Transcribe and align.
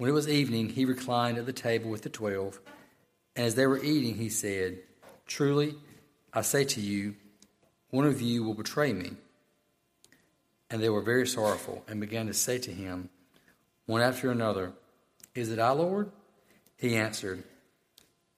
When 0.00 0.08
it 0.08 0.14
was 0.14 0.30
evening, 0.30 0.70
he 0.70 0.86
reclined 0.86 1.36
at 1.36 1.44
the 1.44 1.52
table 1.52 1.90
with 1.90 2.00
the 2.00 2.08
twelve, 2.08 2.58
and 3.36 3.44
as 3.44 3.54
they 3.54 3.66
were 3.66 3.84
eating, 3.84 4.14
he 4.14 4.30
said, 4.30 4.78
Truly, 5.26 5.74
I 6.32 6.40
say 6.40 6.64
to 6.64 6.80
you, 6.80 7.16
one 7.90 8.06
of 8.06 8.22
you 8.22 8.42
will 8.42 8.54
betray 8.54 8.94
me. 8.94 9.10
And 10.70 10.82
they 10.82 10.88
were 10.88 11.02
very 11.02 11.26
sorrowful, 11.26 11.84
and 11.86 12.00
began 12.00 12.28
to 12.28 12.32
say 12.32 12.56
to 12.60 12.72
him, 12.72 13.10
one 13.84 14.00
after 14.00 14.30
another, 14.30 14.72
Is 15.34 15.50
it 15.50 15.58
I, 15.58 15.72
Lord? 15.72 16.10
He 16.78 16.96
answered, 16.96 17.44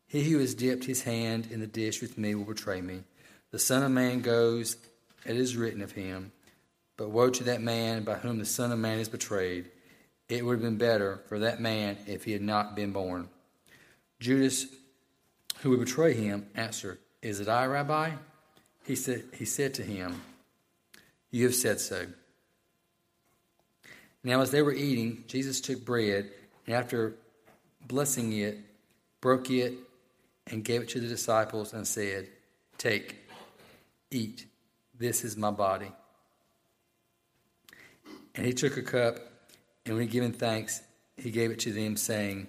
He 0.09 0.29
who 0.32 0.40
has 0.40 0.56
dipped 0.56 0.87
his 0.87 1.02
hand 1.02 1.46
in 1.48 1.60
the 1.60 1.68
dish 1.68 2.02
with 2.02 2.18
me 2.18 2.34
will 2.34 2.42
betray 2.42 2.80
me. 2.80 3.04
The 3.52 3.60
Son 3.60 3.84
of 3.84 3.92
Man 3.92 4.20
goes, 4.20 4.79
it 5.24 5.37
is 5.37 5.56
written 5.56 5.80
of 5.80 5.92
him. 5.92 6.32
But 6.96 7.10
woe 7.10 7.30
to 7.30 7.45
that 7.45 7.62
man 7.62 8.02
by 8.02 8.15
whom 8.15 8.38
the 8.38 8.46
Son 8.46 8.73
of 8.73 8.80
Man 8.80 8.98
is 8.98 9.09
betrayed. 9.09 9.70
It 10.28 10.44
would 10.44 10.52
have 10.54 10.62
been 10.62 10.78
better 10.78 11.20
for 11.28 11.40
that 11.40 11.60
man 11.60 11.98
if 12.06 12.24
he 12.24 12.32
had 12.32 12.42
not 12.42 12.74
been 12.74 12.92
born. 12.92 13.28
Judas, 14.20 14.66
who 15.58 15.70
would 15.70 15.80
betray 15.80 16.14
him, 16.14 16.46
answered, 16.54 16.98
Is 17.20 17.40
it 17.40 17.48
I, 17.48 17.66
Rabbi? 17.66 18.12
He 18.84 18.96
said, 18.96 19.24
he 19.34 19.45
said 19.45 19.74
to 19.74 19.82
him, 19.82 20.23
You 21.30 21.45
have 21.45 21.54
said 21.54 21.80
so. 21.80 22.06
Now, 24.24 24.40
as 24.40 24.51
they 24.51 24.62
were 24.62 24.73
eating, 24.73 25.24
Jesus 25.26 25.60
took 25.60 25.84
bread, 25.84 26.30
and 26.66 26.76
after 26.76 27.14
blessing 27.86 28.32
it, 28.32 28.59
broke 29.20 29.51
it, 29.51 29.74
and 30.46 30.64
gave 30.64 30.82
it 30.82 30.88
to 30.90 31.01
the 31.01 31.09
disciples, 31.09 31.73
and 31.73 31.86
said, 31.86 32.29
Take, 32.79 33.16
eat, 34.10 34.46
this 34.96 35.24
is 35.24 35.36
my 35.36 35.51
body. 35.51 35.90
And 38.34 38.46
he 38.46 38.52
took 38.52 38.76
a 38.76 38.82
cup 38.82 39.18
and 39.85 39.95
when 39.95 40.02
he 40.02 40.09
given 40.09 40.33
thanks, 40.33 40.83
he 41.16 41.30
gave 41.30 41.51
it 41.51 41.61
to 41.61 41.73
them, 41.73 41.97
saying, 41.97 42.49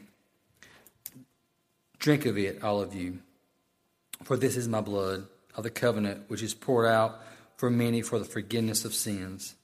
Drink 1.99 2.25
of 2.25 2.37
it, 2.37 2.63
all 2.63 2.81
of 2.81 2.93
you, 2.93 3.19
for 4.23 4.37
this 4.37 4.57
is 4.57 4.67
my 4.67 4.81
blood 4.81 5.25
of 5.55 5.63
the 5.63 5.69
covenant, 5.69 6.25
which 6.27 6.41
is 6.41 6.53
poured 6.53 6.87
out 6.87 7.21
for 7.55 7.69
many 7.69 8.01
for 8.01 8.19
the 8.19 8.25
forgiveness 8.25 8.85
of 8.85 8.93
sins. 8.93 9.55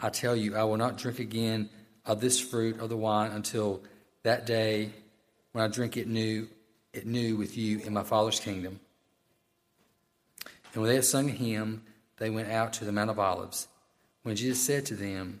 I 0.00 0.08
tell 0.08 0.36
you, 0.36 0.56
I 0.56 0.64
will 0.64 0.76
not 0.76 0.96
drink 0.96 1.18
again 1.18 1.68
of 2.06 2.20
this 2.20 2.40
fruit 2.40 2.80
of 2.80 2.88
the 2.88 2.96
wine 2.96 3.32
until 3.32 3.82
that 4.22 4.46
day 4.46 4.92
when 5.52 5.64
I 5.64 5.68
drink 5.68 5.96
it 5.96 6.08
new, 6.08 6.48
it 6.92 7.06
new 7.06 7.36
with 7.36 7.56
you 7.56 7.80
in 7.80 7.92
my 7.92 8.02
Father's 8.02 8.40
kingdom. 8.40 8.80
And 10.72 10.82
when 10.82 10.88
they 10.88 10.94
had 10.96 11.04
sung 11.04 11.28
a 11.28 11.32
hymn, 11.32 11.82
they 12.18 12.30
went 12.30 12.50
out 12.50 12.72
to 12.74 12.84
the 12.84 12.92
Mount 12.92 13.10
of 13.10 13.18
Olives. 13.18 13.68
When 14.22 14.36
Jesus 14.36 14.64
said 14.64 14.86
to 14.86 14.94
them, 14.94 15.40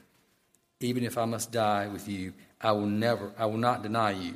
even 0.83 1.03
if 1.03 1.17
I 1.17 1.25
must 1.25 1.51
die 1.51 1.87
with 1.87 2.07
you, 2.07 2.33
I 2.59 2.71
will 2.71 2.85
never, 2.85 3.31
I 3.37 3.45
will 3.45 3.57
not 3.57 3.83
deny 3.83 4.11
you. 4.11 4.35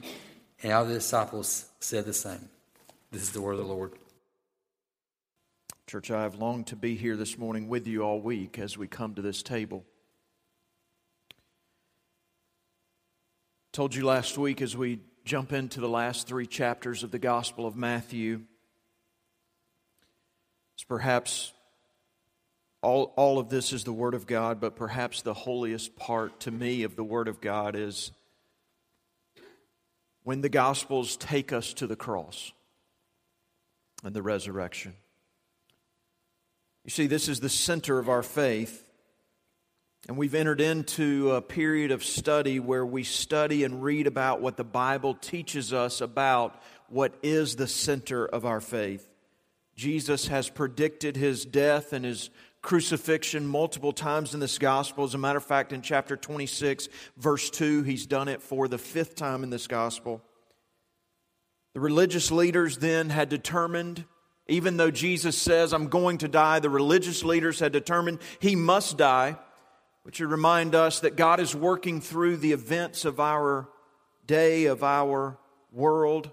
And 0.63 0.71
all 0.71 0.85
the 0.85 0.95
disciples 0.95 1.65
said 1.79 2.05
the 2.05 2.13
same. 2.13 2.49
This 3.11 3.23
is 3.23 3.31
the 3.31 3.41
word 3.41 3.53
of 3.53 3.59
the 3.59 3.65
Lord. 3.65 3.93
Church, 5.87 6.09
I 6.09 6.23
have 6.23 6.35
longed 6.35 6.67
to 6.67 6.75
be 6.75 6.95
here 6.95 7.15
this 7.15 7.37
morning 7.37 7.67
with 7.67 7.85
you 7.85 8.01
all 8.01 8.19
week 8.19 8.57
as 8.57 8.77
we 8.77 8.87
come 8.87 9.13
to 9.15 9.21
this 9.21 9.43
table. 9.43 9.85
Told 13.71 13.93
you 13.93 14.05
last 14.05 14.37
week 14.37 14.61
as 14.61 14.75
we 14.75 14.99
jump 15.25 15.53
into 15.53 15.81
the 15.81 15.89
last 15.89 16.27
three 16.27 16.47
chapters 16.47 17.03
of 17.03 17.11
the 17.11 17.19
Gospel 17.19 17.67
of 17.67 17.75
Matthew, 17.75 18.41
it's 20.75 20.83
perhaps 20.83 21.53
all, 22.85 23.13
all 23.15 23.39
of 23.39 23.49
this 23.49 23.73
is 23.73 23.83
the 23.83 23.91
Word 23.91 24.13
of 24.13 24.27
God, 24.27 24.61
but 24.61 24.75
perhaps 24.75 25.23
the 25.23 25.33
holiest 25.33 25.95
part 25.95 26.39
to 26.41 26.51
me 26.51 26.83
of 26.83 26.95
the 26.95 27.03
Word 27.03 27.27
of 27.27 27.41
God 27.41 27.75
is 27.75 28.11
when 30.23 30.41
the 30.41 30.49
Gospels 30.49 31.17
take 31.17 31.51
us 31.51 31.73
to 31.73 31.87
the 31.87 31.95
cross 31.95 32.51
and 34.03 34.15
the 34.15 34.21
resurrection. 34.21 34.93
You 36.83 36.91
see, 36.91 37.07
this 37.07 37.27
is 37.27 37.39
the 37.39 37.49
center 37.49 37.97
of 37.97 38.07
our 38.07 38.21
faith. 38.21 38.87
And 40.07 40.15
we've 40.15 40.35
entered 40.35 40.61
into 40.61 41.31
a 41.31 41.41
period 41.41 41.89
of 41.89 42.03
study 42.03 42.59
where 42.59 42.85
we 42.85 43.03
study 43.03 43.63
and 43.63 43.81
read 43.81 44.05
about 44.05 44.41
what 44.41 44.57
the 44.57 44.63
Bible 44.63 45.15
teaches 45.15 45.73
us 45.73 46.01
about 46.01 46.61
what 46.89 47.15
is 47.23 47.55
the 47.55 47.67
center 47.67 48.27
of 48.27 48.45
our 48.45 48.61
faith. 48.61 49.09
Jesus 49.75 50.27
has 50.27 50.47
predicted 50.47 51.17
his 51.17 51.43
death 51.43 51.91
and 51.91 52.05
his 52.05 52.29
crucifixion 52.65 53.45
multiple 53.45 53.93
times 53.93 54.33
in 54.33 54.39
this 54.39 54.57
gospel. 54.57 55.03
As 55.05 55.13
a 55.13 55.19
matter 55.19 55.37
of 55.37 55.45
fact, 55.45 55.71
in 55.71 55.83
chapter 55.83 56.17
26, 56.17 56.89
verse 57.15 57.51
2, 57.51 57.83
he's 57.83 58.07
done 58.07 58.27
it 58.27 58.41
for 58.41 58.67
the 58.67 58.79
fifth 58.79 59.15
time 59.15 59.43
in 59.43 59.51
this 59.51 59.67
gospel. 59.67 60.19
The 61.75 61.79
religious 61.79 62.31
leaders 62.31 62.79
then 62.79 63.11
had 63.11 63.29
determined, 63.29 64.05
even 64.47 64.77
though 64.77 64.89
Jesus 64.89 65.37
says, 65.37 65.73
I'm 65.73 65.89
going 65.89 66.17
to 66.19 66.27
die, 66.27 66.59
the 66.59 66.71
religious 66.71 67.23
leaders 67.23 67.59
had 67.59 67.71
determined 67.71 68.17
he 68.39 68.55
must 68.55 68.97
die, 68.97 69.37
which 70.01 70.19
would 70.19 70.31
remind 70.31 70.73
us 70.73 71.01
that 71.01 71.15
God 71.15 71.39
is 71.39 71.55
working 71.55 72.01
through 72.01 72.37
the 72.37 72.53
events 72.53 73.05
of 73.05 73.19
our 73.19 73.69
day, 74.25 74.65
of 74.65 74.83
our 74.83 75.37
world, 75.71 76.31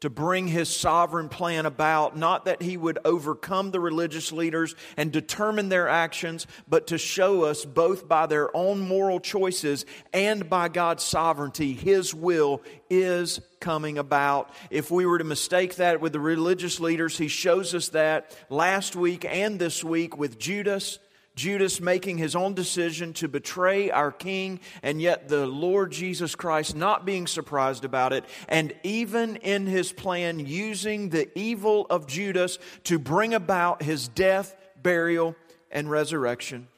to 0.00 0.10
bring 0.10 0.46
his 0.46 0.68
sovereign 0.68 1.28
plan 1.28 1.64
about, 1.64 2.16
not 2.16 2.44
that 2.44 2.60
he 2.60 2.76
would 2.76 2.98
overcome 3.04 3.70
the 3.70 3.80
religious 3.80 4.30
leaders 4.30 4.74
and 4.96 5.10
determine 5.10 5.68
their 5.68 5.88
actions, 5.88 6.46
but 6.68 6.88
to 6.88 6.98
show 6.98 7.44
us 7.44 7.64
both 7.64 8.06
by 8.06 8.26
their 8.26 8.54
own 8.54 8.80
moral 8.80 9.20
choices 9.20 9.86
and 10.12 10.50
by 10.50 10.68
God's 10.68 11.02
sovereignty, 11.02 11.72
his 11.72 12.14
will 12.14 12.62
is 12.90 13.40
coming 13.60 13.96
about. 13.96 14.50
If 14.70 14.90
we 14.90 15.06
were 15.06 15.18
to 15.18 15.24
mistake 15.24 15.76
that 15.76 16.00
with 16.00 16.12
the 16.12 16.20
religious 16.20 16.78
leaders, 16.78 17.16
he 17.16 17.28
shows 17.28 17.74
us 17.74 17.88
that 17.88 18.36
last 18.50 18.96
week 18.96 19.24
and 19.24 19.58
this 19.58 19.82
week 19.82 20.16
with 20.16 20.38
Judas 20.38 20.98
Judas 21.36 21.82
making 21.82 22.16
his 22.16 22.34
own 22.34 22.54
decision 22.54 23.12
to 23.14 23.28
betray 23.28 23.90
our 23.90 24.10
king, 24.10 24.58
and 24.82 25.00
yet 25.00 25.28
the 25.28 25.46
Lord 25.46 25.92
Jesus 25.92 26.34
Christ 26.34 26.74
not 26.74 27.04
being 27.04 27.26
surprised 27.26 27.84
about 27.84 28.14
it, 28.14 28.24
and 28.48 28.74
even 28.82 29.36
in 29.36 29.66
his 29.66 29.92
plan, 29.92 30.40
using 30.40 31.10
the 31.10 31.28
evil 31.38 31.86
of 31.90 32.06
Judas 32.06 32.58
to 32.84 32.98
bring 32.98 33.34
about 33.34 33.82
his 33.82 34.08
death, 34.08 34.56
burial, 34.82 35.36
and 35.70 35.90
resurrection. 35.90 36.68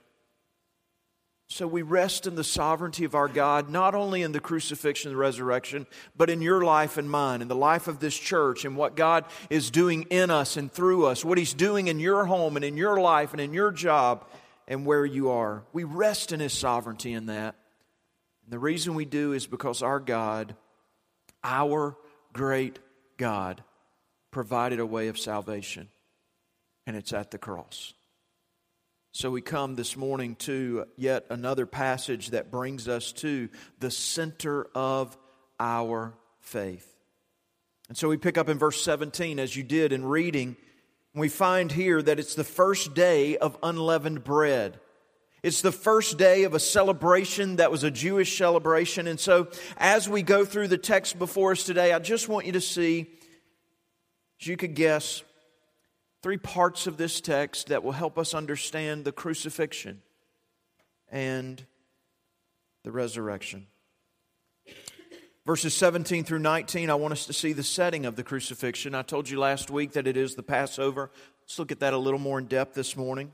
So 1.50 1.66
we 1.66 1.80
rest 1.80 2.26
in 2.26 2.34
the 2.34 2.44
sovereignty 2.44 3.04
of 3.04 3.14
our 3.14 3.28
God, 3.28 3.70
not 3.70 3.94
only 3.94 4.20
in 4.22 4.32
the 4.32 4.40
crucifixion 4.40 5.12
and 5.12 5.18
resurrection, 5.18 5.86
but 6.14 6.28
in 6.28 6.42
your 6.42 6.62
life 6.62 6.98
and 6.98 7.10
mine, 7.10 7.40
in 7.40 7.48
the 7.48 7.54
life 7.54 7.88
of 7.88 8.00
this 8.00 8.18
church, 8.18 8.66
and 8.66 8.76
what 8.76 8.96
God 8.96 9.24
is 9.48 9.70
doing 9.70 10.02
in 10.10 10.30
us 10.30 10.58
and 10.58 10.70
through 10.70 11.06
us, 11.06 11.24
what 11.24 11.38
He's 11.38 11.54
doing 11.54 11.86
in 11.86 12.00
your 12.00 12.26
home 12.26 12.56
and 12.56 12.64
in 12.64 12.76
your 12.76 13.00
life 13.00 13.32
and 13.32 13.40
in 13.40 13.54
your 13.54 13.70
job 13.70 14.26
and 14.68 14.86
where 14.86 15.04
you 15.04 15.30
are. 15.30 15.64
We 15.72 15.82
rest 15.82 16.30
in 16.30 16.38
His 16.38 16.52
sovereignty 16.52 17.14
in 17.14 17.26
that. 17.26 17.56
And 18.44 18.52
the 18.52 18.58
reason 18.58 18.94
we 18.94 19.06
do 19.06 19.32
is 19.32 19.46
because 19.46 19.82
our 19.82 19.98
God, 19.98 20.54
our 21.42 21.96
great 22.32 22.78
God, 23.16 23.64
provided 24.30 24.78
a 24.78 24.86
way 24.86 25.08
of 25.08 25.18
salvation, 25.18 25.88
and 26.86 26.96
it's 26.96 27.12
at 27.12 27.30
the 27.30 27.38
cross. 27.38 27.94
So 29.12 29.30
we 29.30 29.40
come 29.40 29.74
this 29.74 29.96
morning 29.96 30.36
to 30.40 30.84
yet 30.96 31.24
another 31.30 31.64
passage 31.64 32.30
that 32.30 32.50
brings 32.50 32.88
us 32.88 33.10
to 33.12 33.48
the 33.80 33.90
center 33.90 34.68
of 34.74 35.16
our 35.58 36.14
faith. 36.40 36.86
And 37.88 37.96
so 37.96 38.08
we 38.08 38.18
pick 38.18 38.36
up 38.36 38.50
in 38.50 38.58
verse 38.58 38.82
17, 38.82 39.38
as 39.38 39.56
you 39.56 39.62
did 39.62 39.92
in 39.92 40.04
reading, 40.04 40.58
we 41.18 41.28
find 41.28 41.72
here 41.72 42.00
that 42.02 42.18
it's 42.18 42.34
the 42.34 42.44
first 42.44 42.94
day 42.94 43.36
of 43.36 43.58
unleavened 43.62 44.24
bread. 44.24 44.80
It's 45.42 45.62
the 45.62 45.72
first 45.72 46.18
day 46.18 46.44
of 46.44 46.54
a 46.54 46.60
celebration 46.60 47.56
that 47.56 47.70
was 47.70 47.84
a 47.84 47.90
Jewish 47.90 48.36
celebration. 48.36 49.06
And 49.06 49.20
so, 49.20 49.48
as 49.76 50.08
we 50.08 50.22
go 50.22 50.44
through 50.44 50.68
the 50.68 50.78
text 50.78 51.18
before 51.18 51.52
us 51.52 51.64
today, 51.64 51.92
I 51.92 52.00
just 52.00 52.28
want 52.28 52.46
you 52.46 52.52
to 52.52 52.60
see, 52.60 53.06
as 54.40 54.46
you 54.46 54.56
could 54.56 54.74
guess, 54.74 55.22
three 56.22 56.38
parts 56.38 56.86
of 56.86 56.96
this 56.96 57.20
text 57.20 57.68
that 57.68 57.84
will 57.84 57.92
help 57.92 58.18
us 58.18 58.34
understand 58.34 59.04
the 59.04 59.12
crucifixion 59.12 60.02
and 61.10 61.64
the 62.82 62.90
resurrection. 62.90 63.66
Verses 65.48 65.72
17 65.72 66.24
through 66.24 66.40
19, 66.40 66.90
I 66.90 66.94
want 66.96 67.12
us 67.12 67.24
to 67.24 67.32
see 67.32 67.54
the 67.54 67.62
setting 67.62 68.04
of 68.04 68.16
the 68.16 68.22
crucifixion. 68.22 68.94
I 68.94 69.00
told 69.00 69.30
you 69.30 69.38
last 69.38 69.70
week 69.70 69.92
that 69.92 70.06
it 70.06 70.14
is 70.14 70.34
the 70.34 70.42
Passover. 70.42 71.10
Let's 71.40 71.58
look 71.58 71.72
at 71.72 71.80
that 71.80 71.94
a 71.94 71.96
little 71.96 72.20
more 72.20 72.38
in 72.38 72.48
depth 72.48 72.74
this 72.74 72.98
morning. 72.98 73.32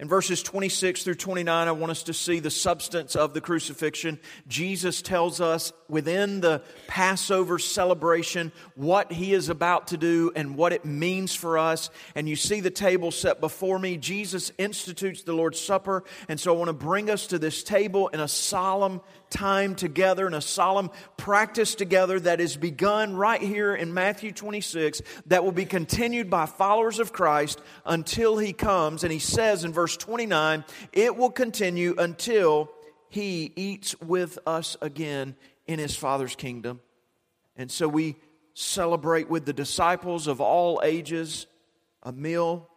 In 0.00 0.08
verses 0.08 0.42
26 0.42 1.04
through 1.04 1.14
29, 1.14 1.68
I 1.68 1.70
want 1.72 1.90
us 1.90 2.02
to 2.04 2.12
see 2.12 2.40
the 2.40 2.50
substance 2.50 3.14
of 3.14 3.32
the 3.32 3.40
crucifixion. 3.40 4.18
Jesus 4.48 5.02
tells 5.02 5.40
us 5.40 5.72
within 5.88 6.40
the 6.40 6.62
Passover 6.88 7.60
celebration 7.60 8.50
what 8.74 9.12
he 9.12 9.34
is 9.34 9.50
about 9.50 9.88
to 9.88 9.96
do 9.96 10.32
and 10.34 10.56
what 10.56 10.72
it 10.72 10.84
means 10.84 11.32
for 11.32 11.58
us. 11.58 11.90
And 12.16 12.28
you 12.28 12.34
see 12.34 12.58
the 12.60 12.72
table 12.72 13.12
set 13.12 13.40
before 13.40 13.78
me. 13.78 13.96
Jesus 13.96 14.50
institutes 14.58 15.22
the 15.22 15.32
Lord's 15.32 15.60
Supper. 15.60 16.02
And 16.28 16.40
so 16.40 16.52
I 16.52 16.58
want 16.58 16.70
to 16.70 16.72
bring 16.72 17.08
us 17.08 17.28
to 17.28 17.38
this 17.38 17.62
table 17.62 18.08
in 18.08 18.18
a 18.18 18.26
solemn 18.26 19.00
time 19.34 19.74
together 19.74 20.26
and 20.26 20.34
a 20.34 20.40
solemn 20.40 20.90
practice 21.16 21.74
together 21.74 22.20
that 22.20 22.40
is 22.40 22.56
begun 22.56 23.16
right 23.16 23.42
here 23.42 23.74
in 23.74 23.92
Matthew 23.92 24.30
26 24.30 25.02
that 25.26 25.44
will 25.44 25.52
be 25.52 25.64
continued 25.64 26.30
by 26.30 26.46
followers 26.46 27.00
of 27.00 27.12
Christ 27.12 27.60
until 27.84 28.38
he 28.38 28.52
comes. 28.52 29.02
And 29.02 29.12
he 29.12 29.18
says 29.18 29.64
in 29.64 29.72
verse 29.72 29.96
29, 29.96 30.64
it 30.92 31.16
will 31.16 31.30
continue 31.30 31.96
until 31.98 32.70
he 33.08 33.52
eats 33.56 34.00
with 34.00 34.38
us 34.46 34.76
again 34.80 35.34
in 35.66 35.80
his 35.80 35.96
Father's 35.96 36.36
kingdom. 36.36 36.80
And 37.56 37.70
so 37.70 37.88
we 37.88 38.16
celebrate 38.54 39.28
with 39.28 39.44
the 39.46 39.52
disciples 39.52 40.28
of 40.28 40.40
all 40.40 40.80
ages 40.84 41.46
a 42.04 42.12
meal 42.12 42.68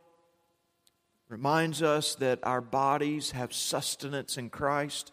reminds 1.29 1.81
us 1.83 2.15
that 2.15 2.39
our 2.43 2.61
bodies 2.61 3.31
have 3.31 3.53
sustenance 3.53 4.37
in 4.37 4.49
Christ. 4.49 5.11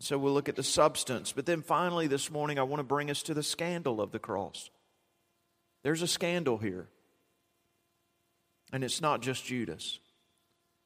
So 0.00 0.16
we'll 0.16 0.32
look 0.32 0.48
at 0.48 0.56
the 0.56 0.62
substance. 0.62 1.32
But 1.32 1.46
then 1.46 1.62
finally, 1.62 2.06
this 2.06 2.30
morning, 2.30 2.58
I 2.58 2.62
want 2.62 2.80
to 2.80 2.84
bring 2.84 3.10
us 3.10 3.22
to 3.24 3.34
the 3.34 3.42
scandal 3.42 4.00
of 4.00 4.12
the 4.12 4.18
cross. 4.18 4.70
There's 5.82 6.02
a 6.02 6.06
scandal 6.06 6.58
here. 6.58 6.88
And 8.72 8.84
it's 8.84 9.00
not 9.00 9.22
just 9.22 9.44
Judas, 9.44 9.98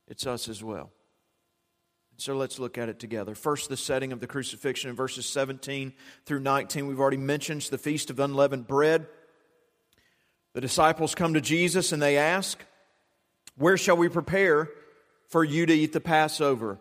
it's 0.08 0.26
us 0.26 0.48
as 0.48 0.62
well. 0.62 0.90
So 2.18 2.36
let's 2.36 2.58
look 2.58 2.78
at 2.78 2.88
it 2.88 3.00
together. 3.00 3.34
First, 3.34 3.68
the 3.68 3.76
setting 3.76 4.12
of 4.12 4.20
the 4.20 4.26
crucifixion 4.26 4.90
in 4.90 4.96
verses 4.96 5.26
17 5.26 5.92
through 6.24 6.40
19. 6.40 6.86
We've 6.86 7.00
already 7.00 7.16
mentioned 7.16 7.62
the 7.62 7.78
Feast 7.78 8.10
of 8.10 8.20
Unleavened 8.20 8.68
Bread. 8.68 9.06
The 10.52 10.60
disciples 10.60 11.14
come 11.14 11.34
to 11.34 11.40
Jesus 11.40 11.90
and 11.90 12.00
they 12.00 12.18
ask, 12.18 12.64
Where 13.56 13.76
shall 13.76 13.96
we 13.96 14.08
prepare 14.08 14.68
for 15.28 15.42
you 15.42 15.66
to 15.66 15.72
eat 15.72 15.92
the 15.92 16.00
Passover? 16.00 16.78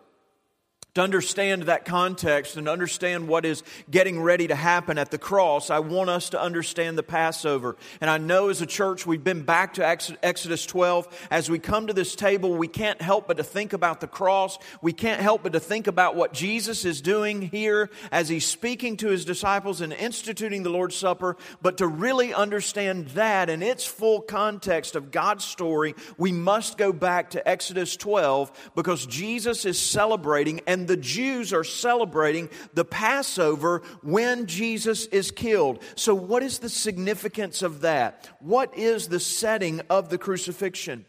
To 0.96 1.00
understand 1.00 1.62
that 1.62 1.86
context 1.86 2.58
and 2.58 2.68
understand 2.68 3.26
what 3.26 3.46
is 3.46 3.62
getting 3.90 4.20
ready 4.20 4.48
to 4.48 4.54
happen 4.54 4.98
at 4.98 5.10
the 5.10 5.16
cross, 5.16 5.70
I 5.70 5.78
want 5.78 6.10
us 6.10 6.28
to 6.30 6.40
understand 6.40 6.98
the 6.98 7.02
Passover. 7.02 7.78
And 8.02 8.10
I 8.10 8.18
know 8.18 8.50
as 8.50 8.60
a 8.60 8.66
church, 8.66 9.06
we've 9.06 9.24
been 9.24 9.40
back 9.40 9.72
to 9.74 9.86
Exodus 10.22 10.66
12. 10.66 11.28
As 11.30 11.48
we 11.48 11.58
come 11.58 11.86
to 11.86 11.94
this 11.94 12.14
table, 12.14 12.54
we 12.54 12.68
can't 12.68 13.00
help 13.00 13.26
but 13.26 13.38
to 13.38 13.42
think 13.42 13.72
about 13.72 14.02
the 14.02 14.06
cross. 14.06 14.58
We 14.82 14.92
can't 14.92 15.22
help 15.22 15.44
but 15.44 15.54
to 15.54 15.60
think 15.60 15.86
about 15.86 16.14
what 16.14 16.34
Jesus 16.34 16.84
is 16.84 17.00
doing 17.00 17.40
here 17.40 17.88
as 18.10 18.28
he's 18.28 18.44
speaking 18.44 18.98
to 18.98 19.08
his 19.08 19.24
disciples 19.24 19.80
and 19.80 19.94
instituting 19.94 20.62
the 20.62 20.68
Lord's 20.68 20.94
Supper. 20.96 21.38
But 21.62 21.78
to 21.78 21.86
really 21.86 22.34
understand 22.34 23.08
that 23.08 23.48
in 23.48 23.62
its 23.62 23.86
full 23.86 24.20
context 24.20 24.94
of 24.94 25.10
God's 25.10 25.46
story, 25.46 25.94
we 26.18 26.32
must 26.32 26.76
go 26.76 26.92
back 26.92 27.30
to 27.30 27.48
Exodus 27.48 27.96
12 27.96 28.72
because 28.74 29.06
Jesus 29.06 29.64
is 29.64 29.78
celebrating 29.78 30.60
and 30.66 30.81
and 30.82 30.88
the 30.88 30.96
Jews 30.96 31.52
are 31.52 31.62
celebrating 31.62 32.50
the 32.74 32.84
Passover 32.84 33.82
when 34.02 34.46
Jesus 34.46 35.06
is 35.06 35.30
killed. 35.30 35.80
So, 35.94 36.12
what 36.12 36.42
is 36.42 36.58
the 36.58 36.68
significance 36.68 37.62
of 37.62 37.82
that? 37.82 38.28
What 38.40 38.76
is 38.76 39.06
the 39.06 39.20
setting 39.20 39.80
of 39.88 40.08
the 40.08 40.18
crucifixion? 40.18 41.04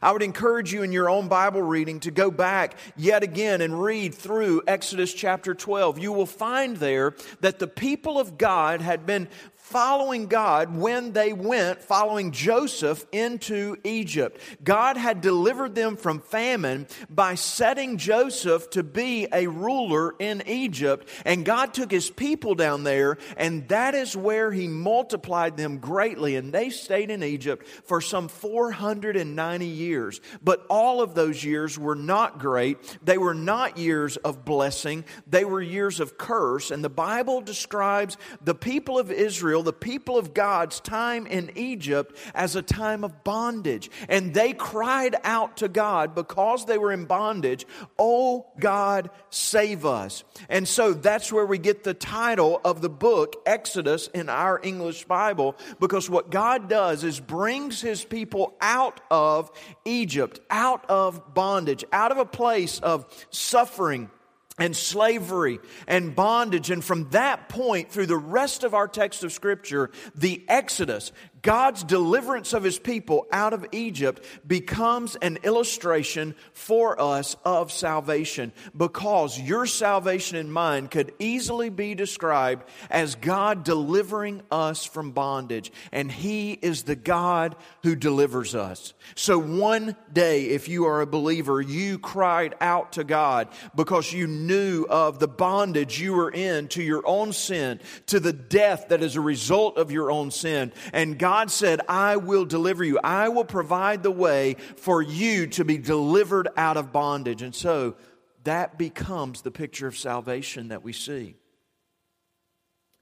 I 0.00 0.12
would 0.12 0.22
encourage 0.22 0.72
you 0.72 0.82
in 0.82 0.92
your 0.92 1.10
own 1.10 1.28
Bible 1.28 1.60
reading 1.60 2.00
to 2.00 2.10
go 2.10 2.30
back 2.30 2.76
yet 2.96 3.22
again 3.22 3.60
and 3.60 3.82
read 3.82 4.14
through 4.14 4.62
Exodus 4.66 5.12
chapter 5.12 5.54
12. 5.54 5.98
You 5.98 6.12
will 6.12 6.26
find 6.26 6.78
there 6.78 7.14
that 7.40 7.58
the 7.58 7.66
people 7.66 8.18
of 8.18 8.38
God 8.38 8.80
had 8.80 9.04
been 9.04 9.28
following 9.68 10.26
God 10.26 10.74
when 10.74 11.12
they 11.12 11.34
went 11.34 11.82
following 11.82 12.32
Joseph 12.32 13.04
into 13.12 13.76
Egypt. 13.84 14.40
God 14.64 14.96
had 14.96 15.20
delivered 15.20 15.74
them 15.74 15.96
from 15.96 16.20
famine 16.20 16.86
by 17.10 17.34
setting 17.34 17.98
Joseph 17.98 18.70
to 18.70 18.82
be 18.82 19.28
a 19.30 19.46
ruler 19.46 20.14
in 20.18 20.42
Egypt. 20.46 21.06
And 21.26 21.44
God 21.44 21.74
took 21.74 21.90
his 21.90 22.08
people 22.08 22.54
down 22.54 22.82
there, 22.84 23.18
and 23.36 23.68
that 23.68 23.94
is 23.94 24.16
where 24.16 24.50
he 24.50 24.68
multiplied 24.68 25.58
them 25.58 25.78
greatly. 25.78 26.36
And 26.36 26.50
they 26.50 26.70
stayed 26.70 27.10
in 27.10 27.22
Egypt 27.22 27.66
for 27.84 28.00
some 28.00 28.28
490 28.28 29.66
years. 29.66 30.22
But 30.42 30.64
all 30.70 31.02
of 31.02 31.14
those 31.14 31.44
years 31.44 31.78
were 31.78 31.94
not 31.94 32.38
great. 32.38 32.78
They 33.04 33.18
were 33.18 33.34
not 33.34 33.76
years 33.76 34.16
of 34.16 34.46
blessing, 34.46 35.04
they 35.26 35.44
were 35.44 35.60
years 35.60 36.00
of 36.00 36.16
curse. 36.16 36.70
And 36.70 36.82
the 36.82 36.88
Bible 36.88 37.42
describes 37.42 38.16
the 38.40 38.54
people 38.54 38.98
of 38.98 39.12
Israel 39.12 39.57
Israel, 39.58 39.62
the 39.62 39.72
people 39.72 40.18
of 40.18 40.34
God's 40.34 40.80
time 40.80 41.26
in 41.26 41.50
Egypt, 41.56 42.16
as 42.34 42.56
a 42.56 42.62
time 42.62 43.04
of 43.04 43.24
bondage. 43.24 43.90
And 44.08 44.32
they 44.34 44.52
cried 44.52 45.16
out 45.24 45.58
to 45.58 45.68
God 45.68 46.14
because 46.14 46.66
they 46.66 46.78
were 46.78 46.92
in 46.92 47.06
bondage, 47.06 47.66
Oh 47.98 48.46
God, 48.60 49.10
save 49.30 49.84
us. 49.84 50.24
And 50.48 50.66
so 50.68 50.92
that's 50.92 51.32
where 51.32 51.46
we 51.46 51.58
get 51.58 51.84
the 51.84 51.94
title 51.94 52.60
of 52.64 52.80
the 52.80 52.88
book, 52.88 53.36
Exodus, 53.46 54.08
in 54.14 54.28
our 54.28 54.60
English 54.62 55.04
Bible, 55.04 55.56
because 55.80 56.08
what 56.08 56.30
God 56.30 56.68
does 56.68 57.04
is 57.04 57.20
brings 57.20 57.80
his 57.80 58.04
people 58.04 58.54
out 58.60 59.00
of 59.10 59.50
Egypt, 59.84 60.40
out 60.50 60.84
of 60.88 61.34
bondage, 61.34 61.84
out 61.92 62.12
of 62.12 62.18
a 62.18 62.24
place 62.24 62.78
of 62.80 63.06
suffering 63.30 64.10
and 64.58 64.76
slavery 64.76 65.60
and 65.86 66.14
bondage. 66.14 66.70
And 66.70 66.84
from 66.84 67.10
that 67.10 67.48
point 67.48 67.90
through 67.90 68.06
the 68.06 68.16
rest 68.16 68.64
of 68.64 68.74
our 68.74 68.88
text 68.88 69.24
of 69.24 69.32
Scripture, 69.32 69.90
the 70.14 70.44
Exodus, 70.48 71.12
God's 71.42 71.84
deliverance 71.84 72.52
of 72.52 72.64
his 72.64 72.78
people 72.78 73.26
out 73.30 73.52
of 73.52 73.66
Egypt 73.72 74.24
becomes 74.46 75.16
an 75.16 75.38
illustration 75.44 76.34
for 76.52 77.00
us 77.00 77.36
of 77.44 77.70
salvation 77.70 78.52
because 78.76 79.38
your 79.38 79.66
salvation 79.66 80.36
and 80.36 80.52
mine 80.52 80.88
could 80.88 81.12
easily 81.18 81.68
be 81.68 81.94
described 81.94 82.68
as 82.90 83.14
God 83.14 83.64
delivering 83.64 84.42
us 84.50 84.84
from 84.84 85.12
bondage. 85.12 85.70
And 85.92 86.10
he 86.10 86.52
is 86.52 86.82
the 86.82 86.96
God 86.96 87.56
who 87.82 87.94
delivers 87.94 88.54
us. 88.54 88.94
So 89.14 89.38
one 89.38 89.96
day, 90.12 90.46
if 90.46 90.68
you 90.68 90.86
are 90.86 91.00
a 91.00 91.06
believer, 91.06 91.60
you 91.60 91.98
cried 91.98 92.54
out 92.60 92.92
to 92.92 93.04
God 93.04 93.48
because 93.74 94.12
you 94.12 94.26
knew 94.26 94.86
of 94.88 95.18
the 95.18 95.28
bondage 95.28 96.00
you 96.00 96.14
were 96.14 96.30
in 96.30 96.68
to 96.68 96.82
your 96.82 97.06
own 97.06 97.32
sin, 97.32 97.80
to 98.06 98.20
the 98.20 98.32
death 98.32 98.86
that 98.88 99.02
is 99.02 99.16
a 99.16 99.20
result 99.20 99.78
of 99.78 99.90
your 99.90 100.10
own 100.10 100.30
sin. 100.30 100.72
And 100.92 101.18
God 101.18 101.27
God 101.28 101.50
said, 101.50 101.82
I 101.90 102.16
will 102.16 102.46
deliver 102.46 102.82
you. 102.82 102.98
I 103.04 103.28
will 103.28 103.44
provide 103.44 104.02
the 104.02 104.10
way 104.10 104.56
for 104.76 105.02
you 105.02 105.46
to 105.48 105.62
be 105.62 105.76
delivered 105.76 106.48
out 106.56 106.78
of 106.78 106.90
bondage. 106.90 107.42
And 107.42 107.54
so 107.54 107.96
that 108.44 108.78
becomes 108.78 109.42
the 109.42 109.50
picture 109.50 109.86
of 109.86 109.94
salvation 109.94 110.68
that 110.68 110.82
we 110.82 110.94
see. 110.94 111.36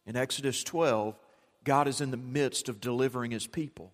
In 0.06 0.16
Exodus 0.16 0.64
12, 0.64 1.16
God 1.62 1.87
is 1.87 2.00
in 2.00 2.11
the 2.11 2.16
midst 2.16 2.68
of 2.68 2.80
delivering 2.80 3.30
his 3.30 3.47
people. 3.47 3.92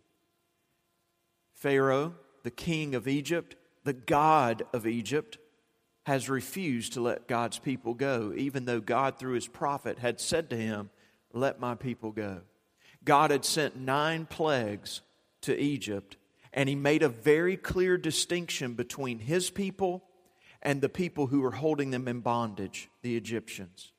Pharaoh, 1.53 2.15
the 2.43 2.51
king 2.51 2.95
of 2.95 3.07
Egypt, 3.07 3.55
the 3.85 3.93
God 3.93 4.63
of 4.73 4.87
Egypt, 4.87 5.37
has 6.07 6.31
refused 6.31 6.95
to 6.95 7.03
let 7.03 7.29
God's 7.29 7.59
people 7.59 7.93
go, 7.93 8.33
even 8.35 8.65
though 8.65 8.81
God, 8.81 9.19
through 9.19 9.35
his 9.35 9.47
prophet, 9.47 9.99
had 9.99 10.19
said 10.21 10.49
to 10.49 10.57
him, 10.57 10.89
Let 11.35 11.61
my 11.61 11.75
people 11.75 12.13
go. 12.13 12.41
God 13.05 13.31
had 13.31 13.45
sent 13.45 13.77
nine 13.77 14.27
plagues 14.27 15.01
to 15.43 15.59
Egypt, 15.59 16.17
and 16.53 16.69
he 16.69 16.75
made 16.75 17.03
a 17.03 17.09
very 17.09 17.57
clear 17.57 17.97
distinction 17.97 18.75
between 18.75 19.19
his 19.19 19.51
people 19.51 20.05
and 20.63 20.81
the 20.81 20.89
people 20.89 21.27
who 21.27 21.41
were 21.41 21.51
holding 21.51 21.91
them 21.91 22.07
in 22.07 22.21
bondage, 22.21 22.89
the 23.03 23.17
Egyptians. 23.17 23.93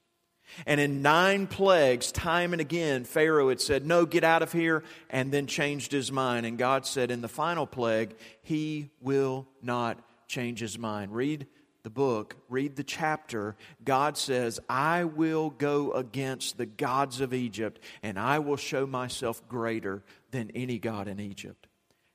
And 0.65 0.79
in 0.79 1.01
nine 1.01 1.47
plagues, 1.47 2.11
time 2.11 2.53
and 2.53 2.61
again, 2.61 3.05
Pharaoh 3.05 3.49
had 3.49 3.59
said, 3.59 3.85
No, 3.85 4.05
get 4.05 4.23
out 4.23 4.43
of 4.43 4.51
here, 4.51 4.83
and 5.09 5.31
then 5.31 5.47
changed 5.47 5.91
his 5.91 6.11
mind. 6.11 6.45
And 6.45 6.57
God 6.57 6.85
said, 6.85 7.11
In 7.11 7.21
the 7.21 7.27
final 7.27 7.65
plague, 7.65 8.15
he 8.41 8.91
will 9.01 9.47
not 9.61 9.99
change 10.27 10.59
his 10.59 10.77
mind. 10.77 11.13
Read 11.13 11.47
the 11.83 11.89
book, 11.89 12.35
read 12.49 12.75
the 12.75 12.83
chapter. 12.83 13.55
God 13.83 14.17
says, 14.17 14.59
I 14.69 15.03
will 15.03 15.49
go 15.49 15.91
against 15.91 16.57
the 16.57 16.65
gods 16.65 17.21
of 17.21 17.33
Egypt, 17.33 17.79
and 18.01 18.17
I 18.17 18.39
will 18.39 18.57
show 18.57 18.87
myself 18.87 19.47
greater 19.47 20.03
than 20.31 20.51
any 20.55 20.79
God 20.79 21.07
in 21.07 21.19
Egypt. 21.19 21.67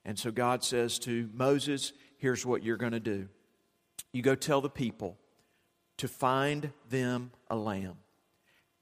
And 0.04 0.18
so 0.18 0.30
God 0.30 0.64
says 0.64 0.98
to 1.00 1.28
Moses, 1.32 1.92
Here's 2.16 2.44
what 2.44 2.64
you're 2.64 2.76
going 2.76 2.92
to 2.92 3.00
do. 3.00 3.28
You 4.12 4.22
go 4.22 4.34
tell 4.34 4.60
the 4.60 4.70
people 4.70 5.16
to 5.98 6.08
find 6.08 6.72
them 6.88 7.30
a 7.48 7.56
lamb 7.56 7.98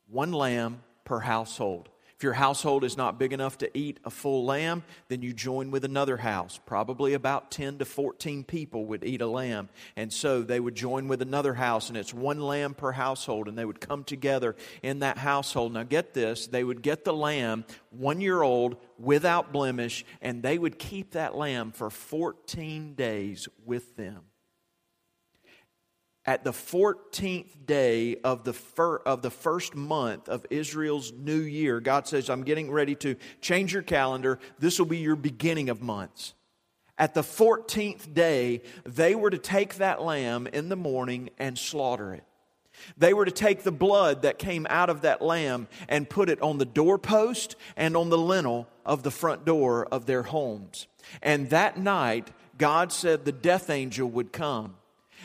one 0.08 0.32
lamb 0.32 0.82
per 1.04 1.20
household. 1.20 1.88
If 2.16 2.22
your 2.22 2.32
household 2.32 2.82
is 2.82 2.96
not 2.96 3.18
big 3.18 3.34
enough 3.34 3.58
to 3.58 3.78
eat 3.78 4.00
a 4.02 4.08
full 4.08 4.46
lamb, 4.46 4.84
then 5.08 5.20
you 5.20 5.34
join 5.34 5.70
with 5.70 5.84
another 5.84 6.16
house. 6.16 6.58
Probably 6.64 7.12
about 7.12 7.50
10 7.50 7.76
to 7.78 7.84
14 7.84 8.42
people 8.42 8.86
would 8.86 9.04
eat 9.04 9.20
a 9.20 9.26
lamb. 9.26 9.68
And 9.96 10.10
so 10.10 10.40
they 10.40 10.58
would 10.58 10.74
join 10.74 11.08
with 11.08 11.20
another 11.20 11.52
house, 11.52 11.90
and 11.90 11.98
it's 11.98 12.14
one 12.14 12.40
lamb 12.40 12.72
per 12.72 12.92
household, 12.92 13.48
and 13.48 13.58
they 13.58 13.66
would 13.66 13.82
come 13.82 14.02
together 14.02 14.56
in 14.82 15.00
that 15.00 15.18
household. 15.18 15.74
Now, 15.74 15.82
get 15.82 16.14
this 16.14 16.46
they 16.46 16.64
would 16.64 16.80
get 16.80 17.04
the 17.04 17.12
lamb 17.12 17.66
one 17.90 18.22
year 18.22 18.40
old 18.40 18.76
without 18.98 19.52
blemish, 19.52 20.02
and 20.22 20.42
they 20.42 20.56
would 20.56 20.78
keep 20.78 21.10
that 21.10 21.36
lamb 21.36 21.70
for 21.70 21.90
14 21.90 22.94
days 22.94 23.46
with 23.66 23.94
them 23.96 24.22
at 26.26 26.42
the 26.42 26.50
14th 26.50 27.66
day 27.66 28.16
of 28.24 28.42
the, 28.42 28.52
fir- 28.52 28.98
of 28.98 29.22
the 29.22 29.30
first 29.30 29.76
month 29.76 30.28
of 30.28 30.44
Israel's 30.50 31.12
new 31.12 31.40
year, 31.40 31.80
God 31.80 32.08
says, 32.08 32.28
I'm 32.28 32.42
getting 32.42 32.70
ready 32.70 32.96
to 32.96 33.14
change 33.40 33.72
your 33.72 33.82
calendar. 33.82 34.40
This 34.58 34.78
will 34.78 34.86
be 34.86 34.98
your 34.98 35.16
beginning 35.16 35.70
of 35.70 35.80
months. 35.80 36.34
At 36.98 37.14
the 37.14 37.22
14th 37.22 38.12
day, 38.12 38.62
they 38.84 39.14
were 39.14 39.30
to 39.30 39.38
take 39.38 39.76
that 39.76 40.02
lamb 40.02 40.48
in 40.48 40.68
the 40.68 40.76
morning 40.76 41.30
and 41.38 41.56
slaughter 41.56 42.12
it. 42.14 42.24
They 42.98 43.14
were 43.14 43.24
to 43.24 43.30
take 43.30 43.62
the 43.62 43.72
blood 43.72 44.22
that 44.22 44.38
came 44.38 44.66
out 44.68 44.90
of 44.90 45.02
that 45.02 45.22
lamb 45.22 45.68
and 45.88 46.10
put 46.10 46.28
it 46.28 46.42
on 46.42 46.58
the 46.58 46.64
doorpost 46.64 47.56
and 47.76 47.96
on 47.96 48.10
the 48.10 48.18
lintel 48.18 48.68
of 48.84 49.02
the 49.02 49.10
front 49.10 49.44
door 49.44 49.86
of 49.86 50.06
their 50.06 50.24
homes. 50.24 50.86
And 51.22 51.50
that 51.50 51.78
night, 51.78 52.30
God 52.58 52.92
said 52.92 53.24
the 53.24 53.32
death 53.32 53.70
angel 53.70 54.10
would 54.10 54.32
come 54.32 54.74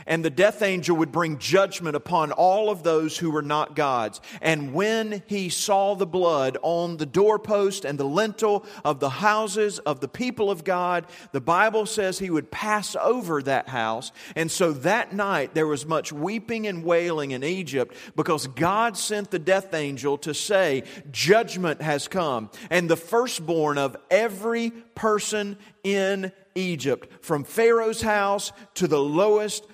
and 0.05 0.23
the 0.23 0.29
death 0.29 0.61
angel 0.61 0.97
would 0.97 1.11
bring 1.11 1.37
judgment 1.37 1.95
upon 1.95 2.31
all 2.31 2.69
of 2.69 2.83
those 2.83 3.17
who 3.17 3.31
were 3.31 3.41
not 3.41 3.75
God's. 3.75 4.21
And 4.41 4.73
when 4.73 5.23
he 5.27 5.49
saw 5.49 5.95
the 5.95 6.05
blood 6.05 6.57
on 6.61 6.97
the 6.97 7.05
doorpost 7.05 7.85
and 7.85 7.99
the 7.99 8.05
lintel 8.05 8.65
of 8.83 8.99
the 8.99 9.09
houses 9.09 9.79
of 9.79 9.99
the 9.99 10.07
people 10.07 10.51
of 10.51 10.63
God, 10.63 11.05
the 11.31 11.41
Bible 11.41 11.85
says 11.85 12.19
he 12.19 12.29
would 12.29 12.51
pass 12.51 12.95
over 12.95 13.41
that 13.43 13.69
house. 13.69 14.11
And 14.35 14.51
so 14.51 14.73
that 14.73 15.13
night 15.13 15.53
there 15.53 15.67
was 15.67 15.85
much 15.85 16.11
weeping 16.11 16.67
and 16.67 16.83
wailing 16.83 17.31
in 17.31 17.43
Egypt 17.43 17.95
because 18.15 18.47
God 18.47 18.97
sent 18.97 19.31
the 19.31 19.39
death 19.39 19.73
angel 19.73 20.17
to 20.19 20.33
say, 20.33 20.83
Judgment 21.11 21.81
has 21.81 22.07
come. 22.07 22.49
And 22.69 22.89
the 22.89 22.97
firstborn 22.97 23.77
of 23.77 23.95
every 24.09 24.71
person 24.95 25.57
in 25.83 26.31
Egypt, 26.55 27.09
from 27.23 27.43
Pharaoh's 27.43 28.01
house 28.01 28.51
to 28.75 28.87
the 28.87 29.01
lowest 29.01 29.65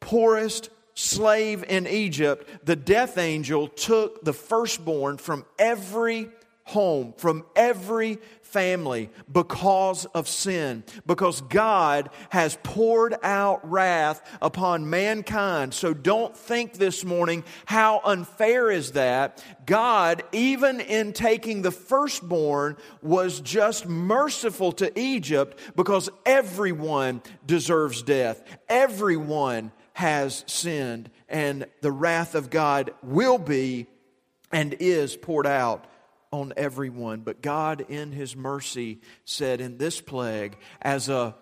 poorest 0.00 0.70
slave 0.94 1.64
in 1.68 1.86
Egypt, 1.86 2.66
the 2.66 2.76
death 2.76 3.18
angel 3.18 3.68
took 3.68 4.24
the 4.24 4.32
firstborn 4.32 5.18
from 5.18 5.44
every 5.58 6.30
home, 6.64 7.12
from 7.16 7.44
every 7.56 8.18
family 8.42 9.10
because 9.30 10.04
of 10.06 10.28
sin, 10.28 10.84
because 11.06 11.40
God 11.42 12.10
has 12.30 12.58
poured 12.62 13.16
out 13.22 13.68
wrath 13.68 14.22
upon 14.40 14.88
mankind. 14.88 15.74
So 15.74 15.94
don't 15.94 16.36
think 16.36 16.74
this 16.74 17.04
morning, 17.04 17.44
how 17.64 18.00
unfair 18.04 18.70
is 18.70 18.92
that? 18.92 19.44
God, 19.66 20.22
even 20.32 20.80
in 20.80 21.12
taking 21.12 21.62
the 21.62 21.72
firstborn, 21.72 22.76
was 23.02 23.40
just 23.40 23.86
merciful 23.86 24.72
to 24.72 24.98
Egypt 24.98 25.58
because 25.76 26.08
everyone 26.24 27.22
deserves 27.46 28.02
death. 28.02 28.42
Everyone 28.68 29.72
has 29.94 30.44
sinned, 30.46 31.10
and 31.28 31.66
the 31.80 31.92
wrath 31.92 32.34
of 32.34 32.50
God 32.50 32.92
will 33.02 33.38
be 33.38 33.86
and 34.52 34.74
is 34.80 35.16
poured 35.16 35.46
out 35.46 35.86
on 36.32 36.52
everyone. 36.56 37.20
But 37.20 37.42
God, 37.42 37.84
in 37.88 38.12
His 38.12 38.36
mercy, 38.36 39.00
said 39.24 39.60
in 39.60 39.78
this 39.78 40.00
plague, 40.00 40.56
as 40.80 41.08
a 41.08 41.34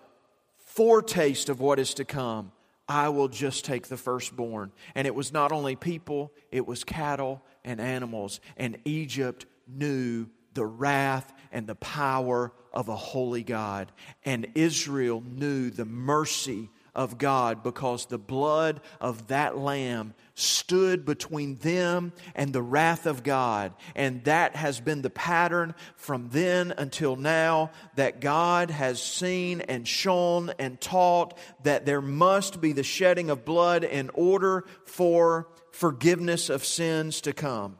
foretaste 0.57 1.49
of 1.49 1.59
what 1.59 1.79
is 1.79 1.93
to 1.95 2.05
come, 2.05 2.51
I 2.87 3.09
will 3.09 3.27
just 3.27 3.65
take 3.65 3.87
the 3.87 3.97
firstborn. 3.97 4.71
And 4.95 5.05
it 5.05 5.13
was 5.13 5.31
not 5.31 5.51
only 5.51 5.75
people, 5.75 6.31
it 6.51 6.65
was 6.65 6.83
cattle 6.83 7.43
and 7.63 7.79
animals. 7.79 8.39
And 8.57 8.79
Egypt 8.85 9.45
knew 9.67 10.27
the 10.55 10.65
wrath 10.65 11.31
and 11.51 11.67
the 11.67 11.75
power 11.75 12.51
of 12.73 12.89
a 12.89 12.95
holy 12.95 13.43
God. 13.43 13.91
And 14.25 14.47
Israel 14.55 15.23
knew 15.25 15.69
the 15.69 15.85
mercy 15.85 16.69
of 16.99 17.17
God 17.17 17.63
because 17.63 18.07
the 18.07 18.17
blood 18.17 18.81
of 18.99 19.27
that 19.27 19.57
lamb 19.57 20.13
stood 20.35 21.05
between 21.05 21.55
them 21.59 22.11
and 22.35 22.51
the 22.51 22.61
wrath 22.61 23.05
of 23.05 23.23
God. 23.23 23.73
And 23.95 24.21
that 24.25 24.57
has 24.57 24.81
been 24.81 25.01
the 25.01 25.09
pattern 25.09 25.75
from 25.95 26.27
then 26.27 26.73
until 26.77 27.15
now 27.15 27.71
that 27.95 28.19
God 28.19 28.69
has 28.69 29.01
seen 29.01 29.61
and 29.61 29.87
shown 29.87 30.51
and 30.59 30.81
taught 30.81 31.37
that 31.63 31.85
there 31.85 32.01
must 32.01 32.59
be 32.59 32.73
the 32.73 32.83
shedding 32.83 33.29
of 33.29 33.45
blood 33.45 33.85
in 33.85 34.09
order 34.13 34.65
for 34.83 35.47
forgiveness 35.71 36.49
of 36.49 36.65
sins 36.65 37.21
to 37.21 37.31
come. 37.31 37.79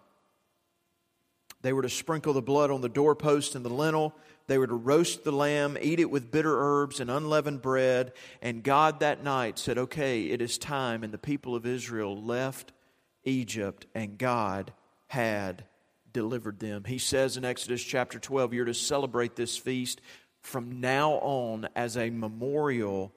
They 1.61 1.73
were 1.73 1.81
to 1.81 1.89
sprinkle 1.89 2.31
the 2.31 2.41
blood 2.41 2.71
on 2.71 2.79
the 2.79 2.87
doorpost 2.87 3.55
and 3.55 3.65
the 3.65 3.69
lintel 3.69 4.15
they 4.49 4.57
were 4.57 4.67
to 4.67 4.75
roast 4.75 5.23
the 5.23 5.31
lamb, 5.31 5.77
eat 5.79 5.99
it 5.99 6.09
with 6.09 6.31
bitter 6.31 6.59
herbs 6.59 6.99
and 6.99 7.09
unleavened 7.09 7.61
bread. 7.61 8.13
And 8.41 8.63
God 8.63 8.99
that 8.99 9.23
night 9.23 9.57
said, 9.57 9.77
Okay, 9.77 10.23
it 10.23 10.41
is 10.41 10.57
time. 10.57 11.03
And 11.03 11.13
the 11.13 11.17
people 11.17 11.55
of 11.55 11.65
Israel 11.65 12.21
left 12.21 12.73
Egypt, 13.23 13.85
and 13.93 14.17
God 14.17 14.73
had 15.07 15.63
delivered 16.11 16.59
them. 16.59 16.83
He 16.83 16.97
says 16.97 17.37
in 17.37 17.45
Exodus 17.45 17.83
chapter 17.83 18.19
12, 18.19 18.53
You're 18.53 18.65
to 18.65 18.73
celebrate 18.73 19.35
this 19.35 19.55
feast 19.55 20.01
from 20.41 20.79
now 20.81 21.13
on 21.13 21.69
as 21.75 21.95
a 21.95 22.09
memorial 22.09 23.13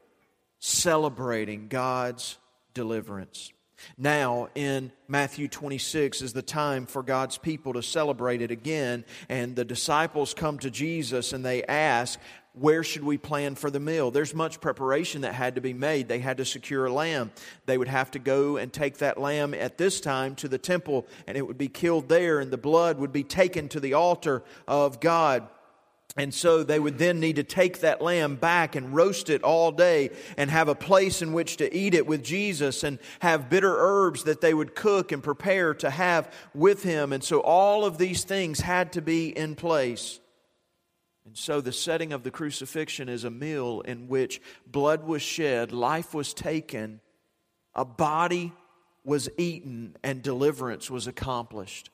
celebrating 0.59 1.69
God's 1.69 2.39
deliverance. 2.75 3.53
Now, 3.99 4.49
in 4.55 4.93
Matthew 5.09 5.49
26 5.49 6.23
is 6.23 6.33
the 6.33 6.43
time 6.43 6.87
for 6.87 7.03
God's 7.03 7.39
people 7.39 7.75
to 7.75 7.83
celebrate 7.83 8.43
it 8.43 8.51
again. 8.51 9.05
And 9.29 9.57
the 9.57 9.65
disciples 9.65 10.35
come 10.35 10.59
to 10.61 10.71
Jesus 10.71 11.33
and 11.33 11.45
they 11.45 11.65
ask, 11.65 12.19
Where 12.55 12.83
should 12.83 13.05
we 13.05 13.19
plan 13.19 13.55
for 13.55 13.71
the 13.71 13.81
meal? 13.81 14.11
There's 14.11 14.35
much 14.35 14.61
preparation 14.61 15.23
that 15.23 15.35
had 15.35 15.55
to 15.57 15.61
be 15.61 15.75
made. 15.75 16.09
They 16.09 16.19
had 16.19 16.39
to 16.39 16.45
secure 16.45 16.87
a 16.87 16.93
lamb. 16.93 17.31
They 17.67 17.79
would 17.79 17.89
have 17.89 18.11
to 18.13 18.19
go 18.19 18.57
and 18.57 18.73
take 18.73 18.99
that 18.99 19.19
lamb 19.19 19.55
at 19.55 19.79
this 19.79 20.01
time 20.01 20.35
to 20.37 20.49
the 20.49 20.59
temple, 20.59 21.07
and 21.27 21.37
it 21.37 21.47
would 21.47 21.59
be 21.59 21.69
killed 21.69 22.09
there, 22.09 22.41
and 22.41 22.51
the 22.51 22.59
blood 22.59 22.99
would 22.99 23.13
be 23.13 23.25
taken 23.25 23.69
to 23.71 23.81
the 23.81 23.95
altar 23.95 24.43
of 24.67 25.01
God. 25.01 25.49
And 26.15 26.35
so 26.35 26.63
they 26.63 26.79
would 26.79 26.99
then 26.99 27.21
need 27.21 27.37
to 27.37 27.43
take 27.43 27.81
that 27.81 28.03
lamb 28.03 28.37
back 28.37 28.77
and 28.77 28.95
roast 28.95 29.31
it 29.31 29.43
all 29.43 29.73
day 29.73 30.11
and 30.37 30.51
have 30.51 30.69
a 30.69 30.75
place 30.75 31.23
in 31.23 31.33
which 31.33 31.57
to 31.57 31.75
eat 31.75 31.95
it 31.95 32.07
with 32.07 32.23
Jesus 32.23 32.85
and 32.85 32.99
have 33.21 33.49
bitter 33.49 33.75
herbs 33.75 34.25
that 34.25 34.43
they 34.43 34.53
would 34.53 34.75
cook 34.75 35.11
and 35.11 35.23
prepare 35.23 35.73
to 35.75 35.89
have 35.89 36.31
with 36.55 36.83
him. 36.83 37.15
And 37.15 37.25
so 37.25 37.41
all 37.41 37.87
of 37.87 37.97
these 37.97 38.25
things 38.25 38.61
had 38.61 38.93
to 38.93 39.01
be 39.01 39.29
in 39.31 39.55
place. 39.55 40.21
And 41.25 41.37
so 41.37 41.63
the 41.63 41.73
setting 41.73 42.13
of 42.13 42.25
the 42.25 42.31
crucifixion 42.31 43.09
is 43.09 43.25
a 43.25 43.31
meal 43.31 43.81
in 43.81 44.09
which 44.09 44.43
blood 44.67 45.05
was 45.05 45.23
shed, 45.23 45.73
life 45.73 46.13
was 46.13 46.35
taken, 46.35 47.01
a 47.75 47.87
body 47.87 48.53
was 49.03 49.31
eaten, 49.39 49.97
and 50.03 50.23
deliverance 50.23 50.91
was 50.91 51.07
accomplished. 51.07 51.91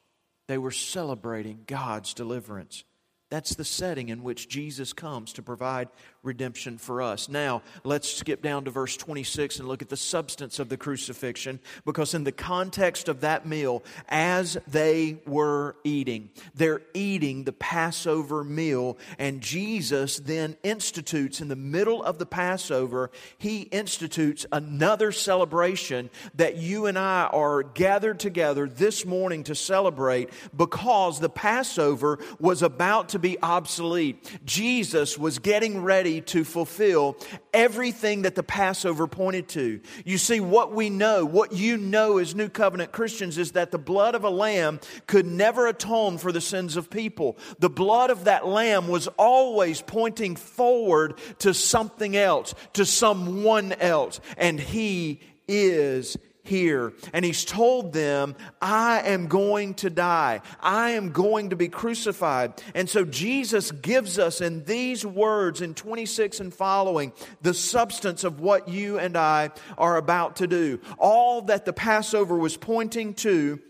They 0.48 0.58
were 0.58 0.72
celebrating 0.72 1.64
God's 1.66 2.14
deliverance. 2.14 2.82
That's 3.30 3.54
the 3.54 3.64
setting 3.64 4.08
in 4.08 4.22
which 4.22 4.48
Jesus 4.48 4.94
comes 4.94 5.34
to 5.34 5.42
provide 5.42 5.88
redemption 6.22 6.78
for 6.78 7.02
us. 7.02 7.28
Now, 7.28 7.62
let's 7.84 8.10
skip 8.10 8.42
down 8.42 8.64
to 8.64 8.70
verse 8.70 8.96
26 8.96 9.58
and 9.58 9.68
look 9.68 9.82
at 9.82 9.90
the 9.90 9.96
substance 9.96 10.58
of 10.58 10.68
the 10.68 10.76
crucifixion, 10.76 11.60
because 11.84 12.14
in 12.14 12.24
the 12.24 12.32
context 12.32 13.08
of 13.08 13.20
that 13.20 13.46
meal, 13.46 13.84
as 14.08 14.56
they 14.66 15.18
were 15.26 15.76
eating, 15.84 16.30
they're 16.54 16.82
eating 16.94 17.44
the 17.44 17.52
Passover 17.52 18.42
meal, 18.44 18.96
and 19.18 19.40
Jesus 19.40 20.18
then 20.18 20.56
institutes 20.62 21.40
in 21.40 21.48
the 21.48 21.56
middle 21.56 22.02
of 22.02 22.18
the 22.18 22.26
Passover, 22.26 23.10
he 23.36 23.62
institutes 23.62 24.46
another 24.52 25.12
celebration 25.12 26.10
that 26.34 26.56
you 26.56 26.86
and 26.86 26.98
I 26.98 27.24
are 27.26 27.62
gathered 27.62 28.20
together 28.20 28.66
this 28.66 29.04
morning 29.04 29.44
to 29.44 29.54
celebrate 29.54 30.30
because 30.56 31.20
the 31.20 31.28
Passover 31.28 32.18
was 32.40 32.62
about 32.62 33.10
to 33.10 33.17
to 33.18 33.28
be 33.28 33.38
obsolete. 33.42 34.38
Jesus 34.44 35.18
was 35.18 35.38
getting 35.38 35.82
ready 35.82 36.20
to 36.22 36.44
fulfill 36.44 37.16
everything 37.52 38.22
that 38.22 38.34
the 38.34 38.42
Passover 38.42 39.06
pointed 39.06 39.48
to. 39.50 39.80
You 40.04 40.18
see, 40.18 40.40
what 40.40 40.72
we 40.72 40.90
know, 40.90 41.24
what 41.24 41.52
you 41.52 41.76
know 41.76 42.18
as 42.18 42.34
New 42.34 42.48
Covenant 42.48 42.92
Christians, 42.92 43.38
is 43.38 43.52
that 43.52 43.70
the 43.70 43.78
blood 43.78 44.14
of 44.14 44.24
a 44.24 44.30
lamb 44.30 44.80
could 45.06 45.26
never 45.26 45.66
atone 45.66 46.18
for 46.18 46.32
the 46.32 46.40
sins 46.40 46.76
of 46.76 46.90
people. 46.90 47.36
The 47.58 47.70
blood 47.70 48.10
of 48.10 48.24
that 48.24 48.46
lamb 48.46 48.88
was 48.88 49.08
always 49.18 49.82
pointing 49.82 50.36
forward 50.36 51.18
to 51.40 51.52
something 51.52 52.16
else, 52.16 52.54
to 52.74 52.86
someone 52.86 53.72
else, 53.72 54.20
and 54.36 54.60
He 54.60 55.20
is 55.48 56.16
here. 56.48 56.92
And 57.12 57.24
he's 57.24 57.44
told 57.44 57.92
them, 57.92 58.34
I 58.60 59.02
am 59.02 59.28
going 59.28 59.74
to 59.74 59.90
die. 59.90 60.40
I 60.60 60.90
am 60.90 61.12
going 61.12 61.50
to 61.50 61.56
be 61.56 61.68
crucified. 61.68 62.60
And 62.74 62.90
so 62.90 63.04
Jesus 63.04 63.70
gives 63.70 64.18
us 64.18 64.40
in 64.40 64.64
these 64.64 65.06
words 65.06 65.60
in 65.60 65.74
26 65.74 66.40
and 66.40 66.52
following 66.52 67.12
the 67.42 67.54
substance 67.54 68.24
of 68.24 68.40
what 68.40 68.68
you 68.68 68.98
and 68.98 69.16
I 69.16 69.50
are 69.76 69.96
about 69.96 70.36
to 70.36 70.46
do. 70.46 70.80
All 70.98 71.42
that 71.42 71.64
the 71.64 71.72
Passover 71.72 72.36
was 72.36 72.56
pointing 72.56 73.14
to 73.14 73.60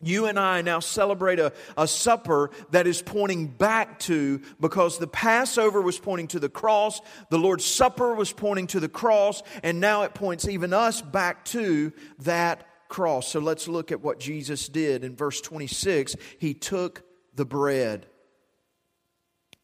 you 0.00 0.26
and 0.26 0.38
I 0.38 0.62
now 0.62 0.80
celebrate 0.80 1.40
a, 1.40 1.52
a 1.76 1.88
supper 1.88 2.50
that 2.70 2.86
is 2.86 3.02
pointing 3.02 3.48
back 3.48 3.98
to, 4.00 4.40
because 4.60 4.98
the 4.98 5.08
Passover 5.08 5.80
was 5.80 5.98
pointing 5.98 6.28
to 6.28 6.38
the 6.38 6.48
cross, 6.48 7.00
the 7.30 7.38
Lord's 7.38 7.64
Supper 7.64 8.14
was 8.14 8.32
pointing 8.32 8.68
to 8.68 8.80
the 8.80 8.88
cross, 8.88 9.42
and 9.62 9.80
now 9.80 10.02
it 10.02 10.14
points 10.14 10.46
even 10.46 10.72
us 10.72 11.02
back 11.02 11.44
to 11.46 11.92
that 12.20 12.64
cross. 12.88 13.28
So 13.28 13.40
let's 13.40 13.68
look 13.68 13.92
at 13.92 14.00
what 14.00 14.20
Jesus 14.20 14.68
did. 14.68 15.04
In 15.04 15.16
verse 15.16 15.40
26, 15.40 16.16
he 16.38 16.54
took 16.54 17.02
the 17.34 17.44
bread. 17.44 18.06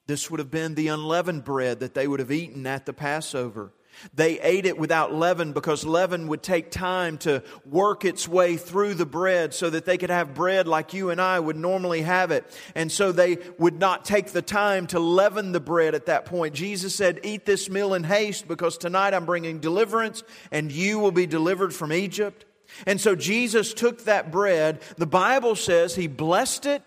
This 0.06 0.30
would 0.30 0.40
have 0.40 0.50
been 0.50 0.74
the 0.74 0.88
unleavened 0.88 1.44
bread 1.44 1.80
that 1.80 1.94
they 1.94 2.06
would 2.06 2.20
have 2.20 2.32
eaten 2.32 2.66
at 2.66 2.86
the 2.86 2.92
Passover. 2.92 3.72
They 4.14 4.40
ate 4.40 4.66
it 4.66 4.78
without 4.78 5.14
leaven 5.14 5.52
because 5.52 5.84
leaven 5.84 6.28
would 6.28 6.42
take 6.42 6.70
time 6.70 7.18
to 7.18 7.42
work 7.64 8.04
its 8.04 8.28
way 8.28 8.56
through 8.56 8.94
the 8.94 9.06
bread 9.06 9.54
so 9.54 9.70
that 9.70 9.84
they 9.84 9.98
could 9.98 10.10
have 10.10 10.34
bread 10.34 10.68
like 10.68 10.92
you 10.92 11.10
and 11.10 11.20
I 11.20 11.40
would 11.40 11.56
normally 11.56 12.02
have 12.02 12.30
it. 12.30 12.44
And 12.74 12.90
so 12.90 13.12
they 13.12 13.38
would 13.58 13.78
not 13.78 14.04
take 14.04 14.28
the 14.28 14.42
time 14.42 14.86
to 14.88 15.00
leaven 15.00 15.52
the 15.52 15.60
bread 15.60 15.94
at 15.94 16.06
that 16.06 16.26
point. 16.26 16.54
Jesus 16.54 16.94
said, 16.94 17.20
Eat 17.22 17.44
this 17.44 17.70
meal 17.70 17.94
in 17.94 18.04
haste 18.04 18.46
because 18.46 18.76
tonight 18.78 19.14
I'm 19.14 19.26
bringing 19.26 19.60
deliverance 19.60 20.22
and 20.50 20.70
you 20.70 20.98
will 20.98 21.12
be 21.12 21.26
delivered 21.26 21.74
from 21.74 21.92
Egypt. 21.92 22.44
And 22.86 23.00
so 23.00 23.14
Jesus 23.14 23.74
took 23.74 24.04
that 24.04 24.30
bread. 24.30 24.82
The 24.96 25.06
Bible 25.06 25.56
says 25.56 25.94
he 25.94 26.06
blessed 26.06 26.66
it 26.66 26.82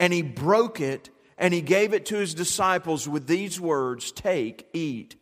and 0.00 0.12
he 0.12 0.22
broke 0.22 0.80
it 0.80 1.10
and 1.38 1.52
he 1.52 1.60
gave 1.60 1.92
it 1.92 2.06
to 2.06 2.16
his 2.16 2.34
disciples 2.34 3.08
with 3.08 3.26
these 3.26 3.60
words 3.60 4.12
Take, 4.12 4.68
eat. 4.72 5.16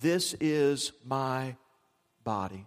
This 0.00 0.34
is 0.40 0.92
my 1.04 1.56
body. 2.24 2.66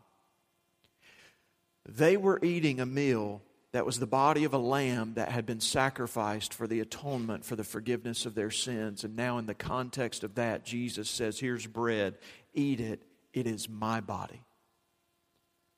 They 1.87 2.17
were 2.17 2.39
eating 2.43 2.79
a 2.79 2.85
meal 2.85 3.41
that 3.71 3.85
was 3.85 3.99
the 3.99 4.07
body 4.07 4.43
of 4.43 4.53
a 4.53 4.57
lamb 4.57 5.13
that 5.13 5.29
had 5.29 5.45
been 5.45 5.61
sacrificed 5.61 6.53
for 6.53 6.67
the 6.67 6.81
atonement, 6.81 7.45
for 7.45 7.55
the 7.55 7.63
forgiveness 7.63 8.25
of 8.25 8.35
their 8.35 8.51
sins. 8.51 9.03
And 9.03 9.15
now, 9.15 9.37
in 9.37 9.45
the 9.45 9.53
context 9.53 10.23
of 10.23 10.35
that, 10.35 10.65
Jesus 10.65 11.09
says, 11.09 11.39
Here's 11.39 11.65
bread, 11.65 12.17
eat 12.53 12.81
it, 12.81 13.01
it 13.33 13.47
is 13.47 13.69
my 13.69 14.01
body. 14.01 14.41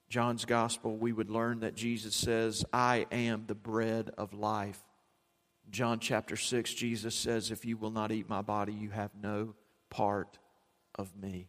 John's 0.09 0.45
gospel, 0.45 0.95
we 0.97 1.11
would 1.11 1.29
learn 1.29 1.61
that 1.61 1.75
Jesus 1.75 2.15
says, 2.15 2.65
I 2.73 3.05
am 3.11 3.45
the 3.47 3.55
bread 3.55 4.11
of 4.17 4.33
life. 4.33 4.79
John 5.69 5.99
chapter 5.99 6.35
6, 6.35 6.73
Jesus 6.73 7.15
says, 7.15 7.51
If 7.51 7.63
you 7.63 7.77
will 7.77 7.91
not 7.91 8.11
eat 8.11 8.27
my 8.27 8.41
body, 8.41 8.73
you 8.73 8.89
have 8.89 9.11
no 9.21 9.53
part 9.89 10.37
of 10.95 11.15
me. 11.15 11.47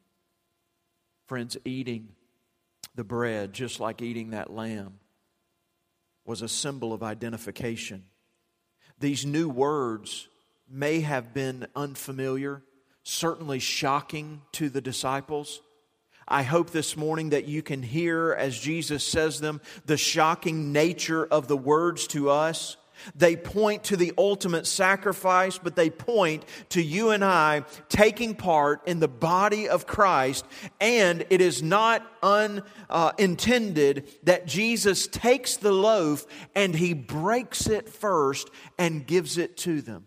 Friends, 1.26 1.56
eating 1.64 2.08
the 2.94 3.04
bread, 3.04 3.52
just 3.52 3.80
like 3.80 4.02
eating 4.02 4.30
that 4.30 4.52
lamb, 4.52 4.98
was 6.24 6.42
a 6.42 6.48
symbol 6.48 6.92
of 6.92 7.02
identification. 7.02 8.04
These 8.98 9.26
new 9.26 9.48
words 9.48 10.28
may 10.68 11.00
have 11.00 11.34
been 11.34 11.66
unfamiliar, 11.74 12.62
certainly 13.02 13.58
shocking 13.58 14.42
to 14.52 14.68
the 14.68 14.80
disciples. 14.80 15.60
I 16.26 16.42
hope 16.42 16.70
this 16.70 16.96
morning 16.96 17.30
that 17.30 17.46
you 17.46 17.62
can 17.62 17.82
hear, 17.82 18.32
as 18.32 18.58
Jesus 18.58 19.04
says 19.04 19.40
them, 19.40 19.60
the 19.84 19.98
shocking 19.98 20.72
nature 20.72 21.24
of 21.26 21.48
the 21.48 21.56
words 21.56 22.06
to 22.08 22.30
us. 22.30 22.76
They 23.14 23.36
point 23.36 23.84
to 23.84 23.96
the 23.96 24.12
ultimate 24.16 24.66
sacrifice, 24.66 25.58
but 25.58 25.76
they 25.76 25.90
point 25.90 26.44
to 26.70 26.82
you 26.82 27.10
and 27.10 27.24
I 27.24 27.64
taking 27.88 28.34
part 28.34 28.86
in 28.86 29.00
the 29.00 29.08
body 29.08 29.68
of 29.68 29.86
Christ. 29.86 30.44
And 30.80 31.24
it 31.30 31.40
is 31.40 31.62
not 31.62 32.06
unintended 32.22 33.98
uh, 33.98 34.10
that 34.24 34.46
Jesus 34.46 35.06
takes 35.06 35.56
the 35.56 35.72
loaf 35.72 36.26
and 36.54 36.74
he 36.74 36.94
breaks 36.94 37.66
it 37.66 37.88
first 37.88 38.50
and 38.78 39.06
gives 39.06 39.38
it 39.38 39.56
to 39.58 39.80
them. 39.80 40.06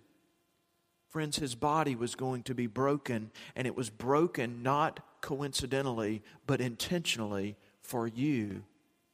Friends, 1.09 1.37
his 1.37 1.55
body 1.55 1.95
was 1.95 2.15
going 2.15 2.43
to 2.43 2.53
be 2.53 2.67
broken, 2.67 3.31
and 3.55 3.65
it 3.65 3.75
was 3.75 3.89
broken 3.89 4.61
not 4.61 4.99
coincidentally, 5.21 6.21
but 6.45 6.61
intentionally 6.61 7.55
for 7.81 8.07
you 8.07 8.63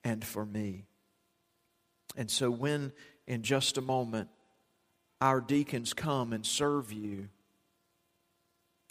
and 0.04 0.26
for 0.26 0.46
me. 0.46 0.86
And 2.18 2.30
so 2.30 2.52
when 2.52 2.92
in 3.28 3.44
just 3.44 3.78
a 3.78 3.82
moment, 3.82 4.30
our 5.22 5.40
deacons 5.40 5.94
come 5.94 6.34
and 6.34 6.46
serve 6.46 6.92
you, 6.92 7.30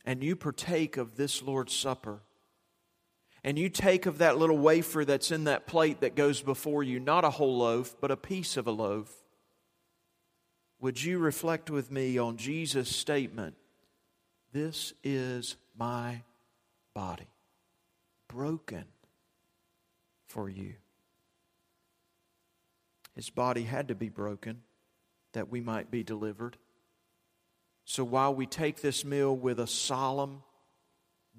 and 0.04 0.22
you 0.22 0.34
partake 0.34 0.96
of 0.96 1.16
this 1.16 1.42
Lord's 1.42 1.74
Supper, 1.74 2.20
and 3.44 3.58
you 3.58 3.68
take 3.68 4.06
of 4.06 4.18
that 4.18 4.38
little 4.38 4.58
wafer 4.58 5.04
that's 5.04 5.30
in 5.30 5.44
that 5.44 5.66
plate 5.66 6.00
that 6.00 6.14
goes 6.14 6.40
before 6.40 6.82
you, 6.82 7.00
not 7.00 7.24
a 7.24 7.30
whole 7.30 7.58
loaf, 7.58 7.94
but 8.00 8.10
a 8.10 8.16
piece 8.16 8.56
of 8.56 8.66
a 8.66 8.70
loaf, 8.70 9.12
would 10.80 11.02
you 11.02 11.18
reflect 11.18 11.70
with 11.70 11.90
me 11.90 12.18
on 12.18 12.36
Jesus' 12.36 12.94
statement, 12.94 13.54
This 14.52 14.92
is 15.04 15.56
my 15.78 16.22
body, 16.94 17.28
broken 18.28 18.84
for 20.26 20.48
you? 20.48 20.74
His 23.14 23.30
body 23.30 23.62
had 23.64 23.88
to 23.88 23.94
be 23.94 24.08
broken 24.08 24.62
that 25.32 25.50
we 25.50 25.60
might 25.60 25.90
be 25.90 26.02
delivered. 26.02 26.56
So 27.84 28.04
while 28.04 28.34
we 28.34 28.46
take 28.46 28.80
this 28.80 29.04
meal 29.04 29.36
with 29.36 29.58
a 29.58 29.66
solemn 29.66 30.42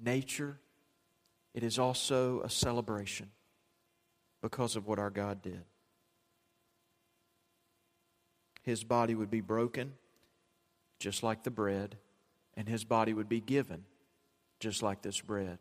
nature, 0.00 0.58
it 1.54 1.62
is 1.62 1.78
also 1.78 2.40
a 2.42 2.50
celebration 2.50 3.30
because 4.42 4.76
of 4.76 4.86
what 4.86 4.98
our 4.98 5.10
God 5.10 5.42
did. 5.42 5.62
His 8.62 8.84
body 8.84 9.14
would 9.14 9.30
be 9.30 9.40
broken 9.40 9.94
just 10.98 11.22
like 11.22 11.42
the 11.42 11.50
bread, 11.50 11.96
and 12.56 12.68
his 12.68 12.84
body 12.84 13.12
would 13.12 13.28
be 13.28 13.40
given 13.40 13.84
just 14.60 14.82
like 14.82 15.02
this 15.02 15.20
bread. 15.20 15.58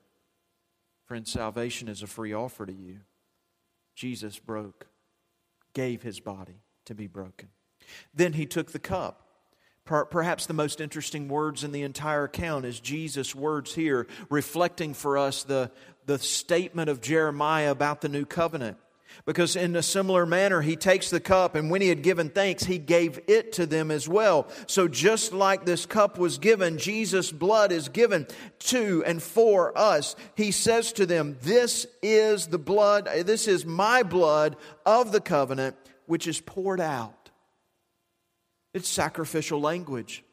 Friend, 1.06 1.28
salvation 1.28 1.89
is 1.89 2.02
a 2.02 2.08
free 2.08 2.34
offer 2.34 2.65
to 2.65 2.73
you. 2.73 2.99
Jesus 3.95 4.39
broke 4.39 4.88
gave 5.73 6.01
his 6.01 6.19
body 6.19 6.62
to 6.86 6.95
be 6.95 7.07
broken. 7.07 7.49
Then 8.13 8.33
he 8.33 8.45
took 8.45 8.71
the 8.71 8.79
cup. 8.79 9.19
Perhaps 9.86 10.45
the 10.45 10.53
most 10.53 10.79
interesting 10.79 11.27
words 11.27 11.65
in 11.65 11.73
the 11.73 11.81
entire 11.81 12.23
account 12.23 12.63
is 12.63 12.79
Jesus' 12.79 13.36
words 13.36 13.75
here, 13.75 14.07
reflecting 14.29 14.93
for 14.93 15.17
us 15.17 15.43
the, 15.43 15.71
the 16.05 16.17
statement 16.17 16.89
of 16.89 17.01
Jeremiah 17.01 17.71
about 17.71 17.99
the 17.99 18.07
new 18.07 18.25
covenant. 18.25 18.77
Because 19.26 19.56
in 19.56 19.76
a 19.76 19.84
similar 19.84 20.26
manner, 20.26 20.62
he 20.62 20.76
takes 20.76 21.10
the 21.10 21.19
cup, 21.19 21.56
and 21.56 21.69
when 21.69 21.82
he 21.82 21.89
had 21.89 22.04
given 22.04 22.30
thanks, 22.30 22.63
he 22.63 22.78
gave 22.78 23.19
it 23.28 23.54
to 23.54 23.65
them 23.65 23.91
as 23.91 24.08
well. 24.08 24.47
So 24.67 24.88
just 24.88 25.34
like 25.34 25.65
this 25.65 25.86
cup 25.86 26.17
was 26.17 26.38
given, 26.38 26.78
Jesus' 26.78 27.32
blood 27.32 27.71
is 27.71 27.89
given 27.89 28.28
to 28.60 29.04
and 29.06 29.21
for 29.21 29.78
us. 29.78 30.15
He 30.36 30.52
says 30.52 30.93
to 30.93 31.06
them, 31.06 31.38
This 31.41 31.88
is 32.02 32.47
the 32.47 32.60
blood, 32.60 33.08
this 33.26 33.47
is 33.47 33.65
my 33.65 34.04
blood 34.04 34.58
of 34.86 35.12
the 35.12 35.21
covenant, 35.21 35.76
which 36.06 36.28
is 36.28 36.41
poured 36.41 36.82
out. 36.82 37.32
It's 38.73 38.89
sacrificial 38.89 39.62
language. 39.62 40.23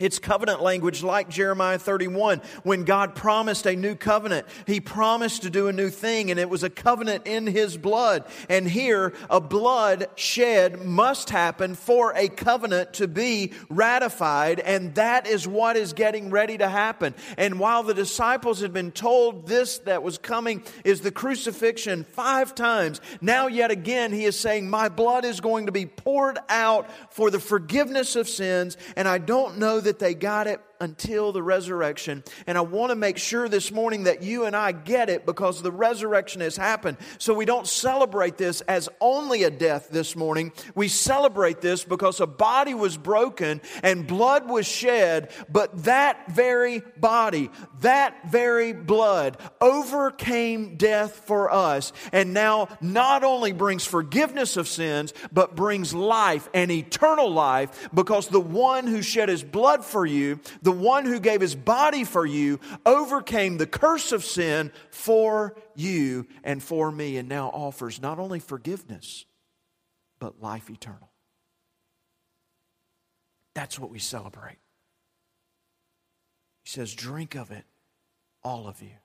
It's 0.00 0.18
covenant 0.18 0.60
language 0.60 1.04
like 1.04 1.28
Jeremiah 1.28 1.78
31. 1.78 2.42
When 2.64 2.82
God 2.82 3.14
promised 3.14 3.64
a 3.64 3.76
new 3.76 3.94
covenant, 3.94 4.44
He 4.66 4.80
promised 4.80 5.42
to 5.42 5.50
do 5.50 5.68
a 5.68 5.72
new 5.72 5.88
thing, 5.88 6.32
and 6.32 6.40
it 6.40 6.50
was 6.50 6.64
a 6.64 6.68
covenant 6.68 7.28
in 7.28 7.46
His 7.46 7.76
blood. 7.76 8.24
And 8.48 8.66
here, 8.66 9.12
a 9.30 9.40
blood 9.40 10.08
shed 10.16 10.84
must 10.84 11.30
happen 11.30 11.76
for 11.76 12.12
a 12.16 12.26
covenant 12.26 12.94
to 12.94 13.06
be 13.06 13.52
ratified, 13.68 14.58
and 14.58 14.96
that 14.96 15.28
is 15.28 15.46
what 15.46 15.76
is 15.76 15.92
getting 15.92 16.28
ready 16.28 16.58
to 16.58 16.68
happen. 16.68 17.14
And 17.38 17.60
while 17.60 17.84
the 17.84 17.94
disciples 17.94 18.58
had 18.58 18.72
been 18.72 18.90
told 18.90 19.46
this 19.46 19.78
that 19.78 20.02
was 20.02 20.18
coming 20.18 20.64
is 20.84 21.02
the 21.02 21.12
crucifixion 21.12 22.02
five 22.02 22.52
times, 22.56 23.00
now 23.20 23.46
yet 23.46 23.70
again 23.70 24.12
He 24.12 24.24
is 24.24 24.36
saying, 24.36 24.68
My 24.68 24.88
blood 24.88 25.24
is 25.24 25.40
going 25.40 25.66
to 25.66 25.72
be 25.72 25.86
poured 25.86 26.40
out 26.48 26.90
for 27.12 27.30
the 27.30 27.38
forgiveness 27.38 28.16
of 28.16 28.28
sins, 28.28 28.76
and 28.96 29.06
I 29.06 29.18
don't 29.18 29.58
know 29.58 29.83
that 29.84 29.98
they 29.98 30.14
got 30.14 30.46
it 30.46 30.60
until 30.84 31.32
the 31.32 31.42
resurrection. 31.42 32.22
And 32.46 32.56
I 32.56 32.60
want 32.60 32.90
to 32.90 32.96
make 32.96 33.18
sure 33.18 33.48
this 33.48 33.72
morning 33.72 34.04
that 34.04 34.22
you 34.22 34.44
and 34.44 34.54
I 34.54 34.72
get 34.72 35.08
it 35.08 35.26
because 35.26 35.62
the 35.62 35.72
resurrection 35.72 36.40
has 36.42 36.56
happened. 36.56 36.98
So 37.18 37.34
we 37.34 37.44
don't 37.44 37.66
celebrate 37.66 38.36
this 38.36 38.60
as 38.62 38.88
only 39.00 39.42
a 39.42 39.50
death 39.50 39.88
this 39.90 40.14
morning. 40.14 40.52
We 40.74 40.88
celebrate 40.88 41.60
this 41.60 41.82
because 41.84 42.20
a 42.20 42.26
body 42.26 42.74
was 42.74 42.96
broken 42.96 43.60
and 43.82 44.06
blood 44.06 44.48
was 44.48 44.66
shed, 44.66 45.32
but 45.48 45.84
that 45.84 46.30
very 46.30 46.82
body, 46.98 47.50
that 47.80 48.30
very 48.30 48.72
blood 48.72 49.38
overcame 49.60 50.76
death 50.76 51.22
for 51.26 51.50
us 51.50 51.92
and 52.12 52.34
now 52.34 52.68
not 52.80 53.24
only 53.24 53.52
brings 53.52 53.84
forgiveness 53.84 54.56
of 54.56 54.68
sins, 54.68 55.14
but 55.32 55.56
brings 55.56 55.94
life 55.94 56.48
and 56.52 56.70
eternal 56.70 57.30
life 57.30 57.88
because 57.94 58.28
the 58.28 58.40
one 58.40 58.86
who 58.86 59.02
shed 59.02 59.28
his 59.28 59.42
blood 59.42 59.84
for 59.84 60.04
you, 60.04 60.40
the 60.62 60.72
one 60.74 61.04
who 61.04 61.20
gave 61.20 61.40
his 61.40 61.54
body 61.54 62.04
for 62.04 62.26
you 62.26 62.60
overcame 62.84 63.56
the 63.56 63.66
curse 63.66 64.12
of 64.12 64.24
sin 64.24 64.72
for 64.90 65.56
you 65.74 66.26
and 66.42 66.62
for 66.62 66.90
me, 66.92 67.16
and 67.16 67.28
now 67.28 67.48
offers 67.48 68.00
not 68.00 68.18
only 68.18 68.40
forgiveness, 68.40 69.24
but 70.18 70.42
life 70.42 70.70
eternal. 70.70 71.10
That's 73.54 73.78
what 73.78 73.90
we 73.90 73.98
celebrate. 73.98 74.58
He 76.64 76.70
says, 76.70 76.94
Drink 76.94 77.34
of 77.34 77.50
it, 77.50 77.64
all 78.42 78.66
of 78.66 78.82
you. 78.82 78.96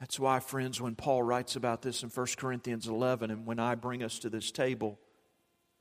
That's 0.00 0.18
why, 0.18 0.40
friends, 0.40 0.80
when 0.80 0.96
Paul 0.96 1.22
writes 1.22 1.54
about 1.54 1.82
this 1.82 2.02
in 2.02 2.08
1 2.08 2.26
Corinthians 2.36 2.88
11, 2.88 3.30
and 3.30 3.46
when 3.46 3.60
I 3.60 3.76
bring 3.76 4.02
us 4.02 4.18
to 4.20 4.28
this 4.28 4.50
table 4.50 4.98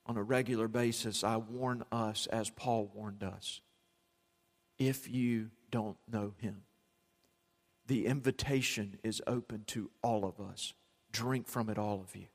on 0.06 0.16
a 0.16 0.24
regular 0.24 0.68
basis, 0.68 1.24
I 1.24 1.38
warn 1.38 1.84
us 1.92 2.28
as 2.28 2.50
Paul 2.52 2.92
warned 2.94 3.24
us 3.24 3.62
if 4.88 5.08
you 5.08 5.52
don't 5.70 5.98
know 6.12 6.34
him. 6.40 6.64
The 7.86 8.08
invitation 8.08 8.98
is 9.04 9.22
open 9.28 9.64
to 9.68 9.92
all 10.02 10.26
of 10.26 10.40
us. 10.40 10.74
Drink 11.12 11.48
from 11.48 11.70
it, 11.70 11.78
all 11.78 12.02
of 12.02 12.16
you. 12.16 12.26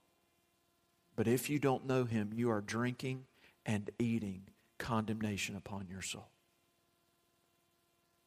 But 1.16 1.26
if 1.26 1.50
you 1.50 1.58
don't 1.58 1.86
know 1.86 2.04
him, 2.04 2.30
you 2.32 2.48
are 2.50 2.60
drinking 2.60 3.24
and 3.64 3.90
eating 3.98 4.42
condemnation 4.78 5.56
upon 5.56 5.88
your 5.90 6.02
soul. 6.02 6.28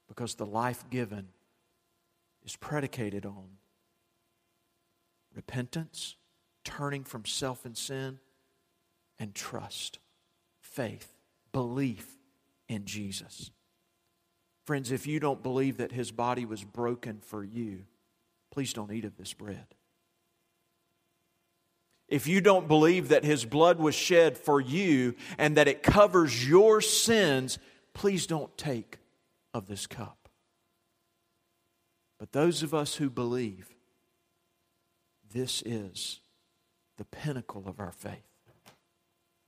Because 0.10 0.36
the 0.36 0.46
life 0.46 0.84
given 0.90 1.30
is 2.44 2.58
predicated 2.58 3.26
on 3.26 3.46
repentance, 5.34 6.16
turning 6.66 7.06
from 7.06 7.24
self 7.24 7.64
and 7.64 7.78
sin, 7.78 8.20
and 9.18 9.34
trust, 9.34 10.00
faith, 10.60 11.16
belief 11.54 12.18
in 12.68 12.84
Jesus. 12.84 13.52
Friends, 14.70 14.92
if 14.92 15.08
you 15.08 15.20
don't 15.20 15.42
believe 15.42 15.78
that 15.78 15.92
his 15.92 16.12
body 16.12 16.46
was 16.46 16.64
broken 16.64 17.22
for 17.22 17.44
you, 17.44 17.86
please 18.52 18.72
don't 18.72 18.92
eat 18.92 19.04
of 19.04 19.18
this 19.18 19.34
bread. 19.34 19.66
If 22.08 22.28
you 22.28 22.40
don't 22.40 22.68
believe 22.68 23.08
that 23.08 23.24
his 23.24 23.46
blood 23.46 23.80
was 23.80 23.96
shed 23.96 24.38
for 24.38 24.62
you 24.62 25.16
and 25.40 25.58
that 25.58 25.68
it 25.68 25.82
covers 25.82 26.48
your 26.48 26.82
sins, 26.82 27.58
please 27.96 28.28
don't 28.28 28.56
take 28.60 29.00
of 29.56 29.66
this 29.66 29.88
cup. 29.88 30.30
But 32.20 32.32
those 32.32 32.62
of 32.62 32.72
us 32.76 32.94
who 32.94 33.10
believe, 33.10 33.74
this 35.34 35.64
is 35.66 36.20
the 37.00 37.06
pinnacle 37.06 37.64
of 37.66 37.80
our 37.80 37.92
faith. 37.92 38.22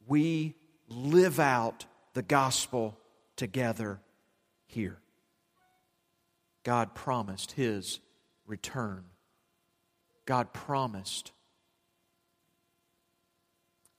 We 0.08 0.56
live 0.90 1.40
out 1.40 1.86
the 2.16 2.24
gospel 2.24 2.98
together 3.36 4.02
here. 4.66 5.01
God 6.64 6.94
promised 6.94 7.54
his 7.54 8.00
return. 8.46 9.06
God 10.26 10.54
promised 10.54 11.32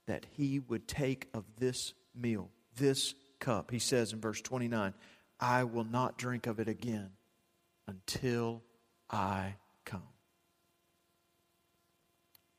that 0.07 0.27
he 0.37 0.61
would 0.61 0.87
take 0.87 1.29
of 1.35 1.44
this 1.59 1.94
meal, 2.14 2.51
this 2.77 3.14
cup. 3.40 3.70
He 3.70 3.79
says 3.79 4.12
in 4.12 4.20
verse 4.20 4.40
29, 4.40 4.94
I 5.40 5.64
will 5.64 5.85
not 5.85 6.18
drink 6.18 6.46
of 6.46 6.61
it 6.61 6.68
again 6.68 7.11
until 7.88 8.62
I 9.11 9.57
come. 9.85 10.03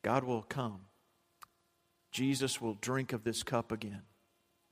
God 0.04 0.24
will 0.24 0.42
come. 0.42 0.82
Jesus 2.12 2.62
will 2.62 2.76
drink 2.76 3.14
of 3.14 3.24
this 3.24 3.42
cup 3.42 3.72
again, 3.72 4.04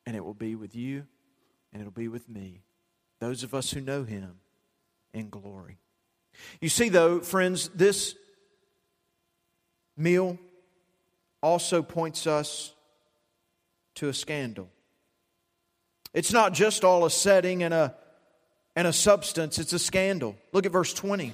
and 0.06 0.16
it 0.16 0.24
will 0.24 0.34
be 0.34 0.56
with 0.56 0.76
you 0.76 1.08
and 1.72 1.82
it'll 1.82 1.92
be 1.92 2.08
with 2.08 2.30
me. 2.30 2.64
Those 3.20 3.44
of 3.44 3.54
us 3.54 3.72
who 3.72 3.82
know 3.82 4.04
him 4.04 4.40
in 5.14 5.30
glory. 5.30 5.78
You 6.60 6.70
see, 6.70 6.90
though, 6.90 7.20
friends, 7.20 7.70
this 7.76 8.16
meal 9.98 10.38
also 11.42 11.82
points 11.82 12.28
us 12.28 12.74
to 13.96 14.10
a 14.10 14.14
scandal. 14.14 14.70
It's 16.14 16.34
not 16.34 16.54
just 16.54 16.84
all 16.84 17.06
a 17.06 17.12
setting 17.12 17.64
and 17.64 17.74
a, 17.74 17.96
and 18.76 18.88
a 18.88 18.94
substance, 18.94 19.60
it's 19.60 19.74
a 19.74 19.80
scandal. 19.80 20.36
Look 20.52 20.66
at 20.66 20.72
verse 20.72 20.94
20. 20.94 21.34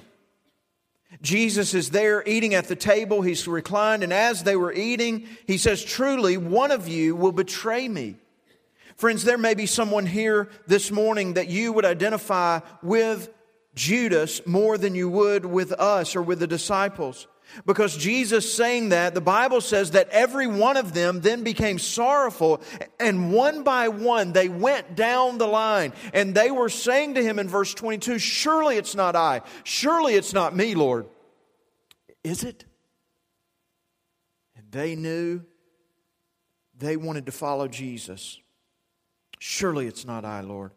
Jesus 1.22 1.72
is 1.72 1.90
there 1.90 2.22
eating 2.26 2.54
at 2.54 2.68
the 2.68 2.76
table. 2.76 3.22
He's 3.22 3.48
reclined, 3.48 4.02
and 4.02 4.12
as 4.12 4.42
they 4.42 4.56
were 4.56 4.72
eating, 4.72 5.26
he 5.46 5.56
says, 5.56 5.82
Truly, 5.82 6.36
one 6.36 6.70
of 6.70 6.86
you 6.86 7.16
will 7.16 7.32
betray 7.32 7.88
me. 7.88 8.16
Friends, 8.96 9.24
there 9.24 9.38
may 9.38 9.54
be 9.54 9.66
someone 9.66 10.06
here 10.06 10.50
this 10.66 10.90
morning 10.90 11.34
that 11.34 11.48
you 11.48 11.72
would 11.72 11.84
identify 11.84 12.60
with 12.82 13.30
Judas 13.78 14.44
more 14.44 14.76
than 14.76 14.96
you 14.96 15.08
would 15.08 15.46
with 15.46 15.72
us 15.72 16.16
or 16.16 16.22
with 16.22 16.40
the 16.40 16.48
disciples. 16.48 17.28
Because 17.64 17.96
Jesus 17.96 18.52
saying 18.52 18.90
that, 18.90 19.14
the 19.14 19.20
Bible 19.20 19.60
says 19.60 19.92
that 19.92 20.10
every 20.10 20.46
one 20.46 20.76
of 20.76 20.92
them 20.92 21.20
then 21.20 21.44
became 21.44 21.78
sorrowful, 21.78 22.60
and 23.00 23.32
one 23.32 23.62
by 23.62 23.88
one 23.88 24.32
they 24.32 24.48
went 24.50 24.96
down 24.96 25.38
the 25.38 25.46
line, 25.46 25.94
and 26.12 26.34
they 26.34 26.50
were 26.50 26.68
saying 26.68 27.14
to 27.14 27.22
him 27.22 27.38
in 27.38 27.48
verse 27.48 27.72
22, 27.72 28.18
Surely 28.18 28.76
it's 28.76 28.94
not 28.94 29.16
I, 29.16 29.42
surely 29.64 30.14
it's 30.14 30.34
not 30.34 30.54
me, 30.54 30.74
Lord. 30.74 31.06
Is 32.22 32.44
it? 32.44 32.64
And 34.56 34.70
they 34.70 34.94
knew 34.94 35.42
they 36.76 36.96
wanted 36.96 37.26
to 37.26 37.32
follow 37.32 37.68
Jesus. 37.68 38.38
Surely 39.38 39.86
it's 39.86 40.04
not 40.04 40.24
I, 40.24 40.40
Lord. 40.40 40.72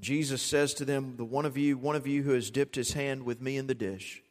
Jesus 0.00 0.42
says 0.42 0.74
to 0.74 0.84
them, 0.84 1.14
The 1.16 1.24
one 1.24 1.44
of 1.44 1.56
you, 1.56 1.76
one 1.76 1.96
of 1.96 2.06
you 2.06 2.22
who 2.22 2.32
has 2.32 2.50
dipped 2.50 2.74
his 2.74 2.92
hand 2.92 3.24
with 3.24 3.40
me 3.40 3.56
in 3.56 3.66
the 3.66 3.74
dish. 3.74 4.22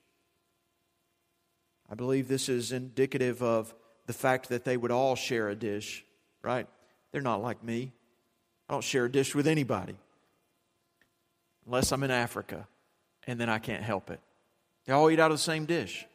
I 1.90 1.96
believe 1.96 2.28
this 2.28 2.50
is 2.50 2.72
indicative 2.72 3.42
of 3.42 3.74
the 4.06 4.14
fact 4.14 4.50
that 4.50 4.66
they 4.66 4.78
would 4.78 4.92
all 4.92 5.16
share 5.16 5.50
a 5.50 5.56
dish, 5.56 6.04
right? 6.42 6.68
They're 7.12 7.22
not 7.22 7.42
like 7.42 7.64
me. 7.64 7.92
I 8.68 8.74
don't 8.74 8.84
share 8.84 9.06
a 9.06 9.12
dish 9.12 9.34
with 9.34 9.48
anybody 9.48 9.96
unless 11.66 11.92
I'm 11.92 12.04
in 12.04 12.12
Africa 12.12 12.68
and 13.28 13.40
then 13.40 13.50
I 13.50 13.60
can't 13.60 13.84
help 13.84 14.10
it. 14.10 14.20
They 14.86 14.94
all 14.94 15.10
eat 15.10 15.20
out 15.20 15.32
of 15.32 15.38
the 15.38 15.44
same 15.44 15.66
dish. 15.66 16.06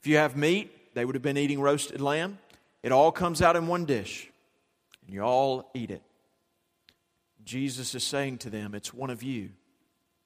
If 0.00 0.06
you 0.06 0.16
have 0.16 0.36
meat, 0.36 0.94
they 0.94 1.04
would 1.04 1.14
have 1.14 1.22
been 1.22 1.36
eating 1.36 1.60
roasted 1.60 2.00
lamb. 2.00 2.38
It 2.82 2.92
all 2.92 3.12
comes 3.12 3.40
out 3.40 3.56
in 3.56 3.66
one 3.66 3.84
dish, 3.84 4.28
and 5.06 5.14
you 5.14 5.22
all 5.22 5.70
eat 5.74 5.90
it. 5.90 6.02
Jesus 7.44 7.94
is 7.94 8.04
saying 8.04 8.38
to 8.38 8.50
them, 8.50 8.74
It's 8.74 8.94
one 8.94 9.10
of 9.10 9.22
you. 9.22 9.50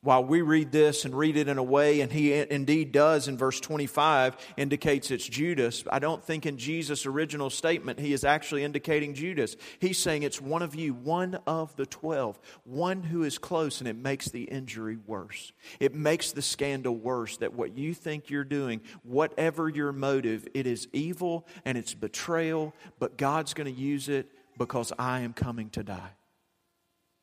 While 0.00 0.24
we 0.24 0.42
read 0.42 0.70
this 0.70 1.04
and 1.04 1.12
read 1.12 1.36
it 1.36 1.48
in 1.48 1.58
a 1.58 1.62
way, 1.62 2.02
and 2.02 2.12
he 2.12 2.32
indeed 2.32 2.92
does 2.92 3.26
in 3.26 3.36
verse 3.36 3.58
25, 3.58 4.36
indicates 4.56 5.10
it's 5.10 5.26
Judas, 5.26 5.82
I 5.90 5.98
don't 5.98 6.22
think 6.22 6.46
in 6.46 6.56
Jesus' 6.56 7.04
original 7.04 7.50
statement 7.50 7.98
he 7.98 8.12
is 8.12 8.22
actually 8.22 8.62
indicating 8.62 9.14
Judas. 9.14 9.56
He's 9.80 9.98
saying 9.98 10.22
it's 10.22 10.40
one 10.40 10.62
of 10.62 10.76
you, 10.76 10.94
one 10.94 11.40
of 11.48 11.74
the 11.74 11.84
twelve, 11.84 12.38
one 12.62 13.02
who 13.02 13.24
is 13.24 13.38
close, 13.38 13.80
and 13.80 13.88
it 13.88 13.96
makes 13.96 14.28
the 14.28 14.44
injury 14.44 14.98
worse. 15.04 15.52
It 15.80 15.96
makes 15.96 16.30
the 16.30 16.42
scandal 16.42 16.94
worse 16.94 17.36
that 17.38 17.54
what 17.54 17.76
you 17.76 17.92
think 17.92 18.30
you're 18.30 18.44
doing, 18.44 18.82
whatever 19.02 19.68
your 19.68 19.90
motive, 19.90 20.46
it 20.54 20.68
is 20.68 20.86
evil 20.92 21.44
and 21.64 21.76
it's 21.76 21.94
betrayal, 21.94 22.72
but 23.00 23.18
God's 23.18 23.52
going 23.52 23.74
to 23.74 23.80
use 23.80 24.08
it 24.08 24.30
because 24.56 24.92
I 24.96 25.20
am 25.20 25.32
coming 25.32 25.70
to 25.70 25.82
die. 25.82 26.10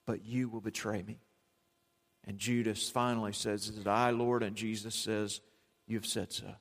But 0.06 0.26
you 0.26 0.50
will 0.50 0.62
betray 0.62 1.02
me. 1.02 1.20
And 2.26 2.38
Judas 2.38 2.89
finally 2.89 3.34
says, 3.34 3.68
Is 3.68 3.78
it 3.78 3.88
I, 3.88 4.10
Lord? 4.10 4.44
And 4.44 4.56
Jesus 4.56 4.96
says, 4.96 5.41
You've 5.88 6.06
said 6.06 6.32
so. 6.32 6.56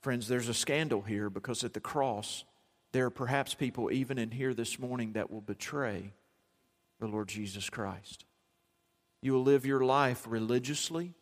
Friends, 0.00 0.26
there's 0.26 0.48
a 0.48 0.54
scandal 0.54 1.02
here 1.02 1.30
because 1.30 1.62
at 1.62 1.74
the 1.74 1.80
cross, 1.80 2.44
there 2.90 3.06
are 3.06 3.10
perhaps 3.10 3.54
people 3.54 3.92
even 3.92 4.18
in 4.18 4.32
here 4.32 4.52
this 4.52 4.78
morning 4.78 5.12
that 5.12 5.30
will 5.30 5.40
betray 5.40 6.12
the 6.98 7.06
Lord 7.06 7.28
Jesus 7.28 7.70
Christ. 7.70 8.24
You 9.22 9.32
will 9.32 9.44
live 9.44 9.64
your 9.64 9.84
life 9.84 10.24
religiously, 10.28 11.14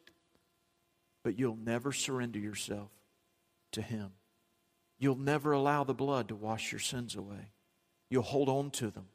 but 1.23 1.39
you'll 1.39 1.59
never 1.63 1.93
surrender 1.93 2.39
yourself 2.39 2.91
to 3.73 3.83
Him. 3.83 4.13
You'll 4.99 5.17
never 5.17 5.53
allow 5.53 5.85
the 5.85 5.95
blood 5.95 6.29
to 6.29 6.35
wash 6.35 6.73
your 6.73 6.79
sins 6.79 7.15
away. 7.15 7.53
You'll 8.09 8.23
hold 8.23 8.49
on 8.49 8.71
to 8.73 8.91
them. 8.91 9.07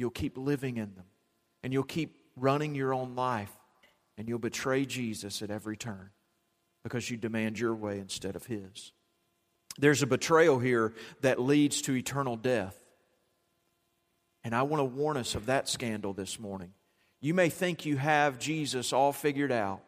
You'll 0.00 0.10
keep 0.10 0.38
living 0.38 0.78
in 0.78 0.94
them. 0.94 1.04
And 1.62 1.74
you'll 1.74 1.82
keep 1.82 2.16
running 2.36 2.74
your 2.74 2.94
own 2.94 3.14
life. 3.14 3.52
And 4.16 4.26
you'll 4.28 4.38
betray 4.38 4.86
Jesus 4.86 5.42
at 5.42 5.50
every 5.50 5.76
turn 5.76 6.08
because 6.82 7.10
you 7.10 7.18
demand 7.18 7.58
your 7.58 7.74
way 7.74 7.98
instead 7.98 8.34
of 8.34 8.46
His. 8.46 8.92
There's 9.78 10.02
a 10.02 10.06
betrayal 10.06 10.58
here 10.58 10.94
that 11.20 11.38
leads 11.38 11.82
to 11.82 11.94
eternal 11.94 12.36
death. 12.36 12.76
And 14.42 14.54
I 14.54 14.62
want 14.62 14.80
to 14.80 14.84
warn 14.84 15.18
us 15.18 15.34
of 15.34 15.46
that 15.46 15.68
scandal 15.68 16.14
this 16.14 16.40
morning. 16.40 16.72
You 17.20 17.34
may 17.34 17.50
think 17.50 17.84
you 17.84 17.98
have 17.98 18.38
Jesus 18.38 18.94
all 18.94 19.12
figured 19.12 19.52
out, 19.52 19.82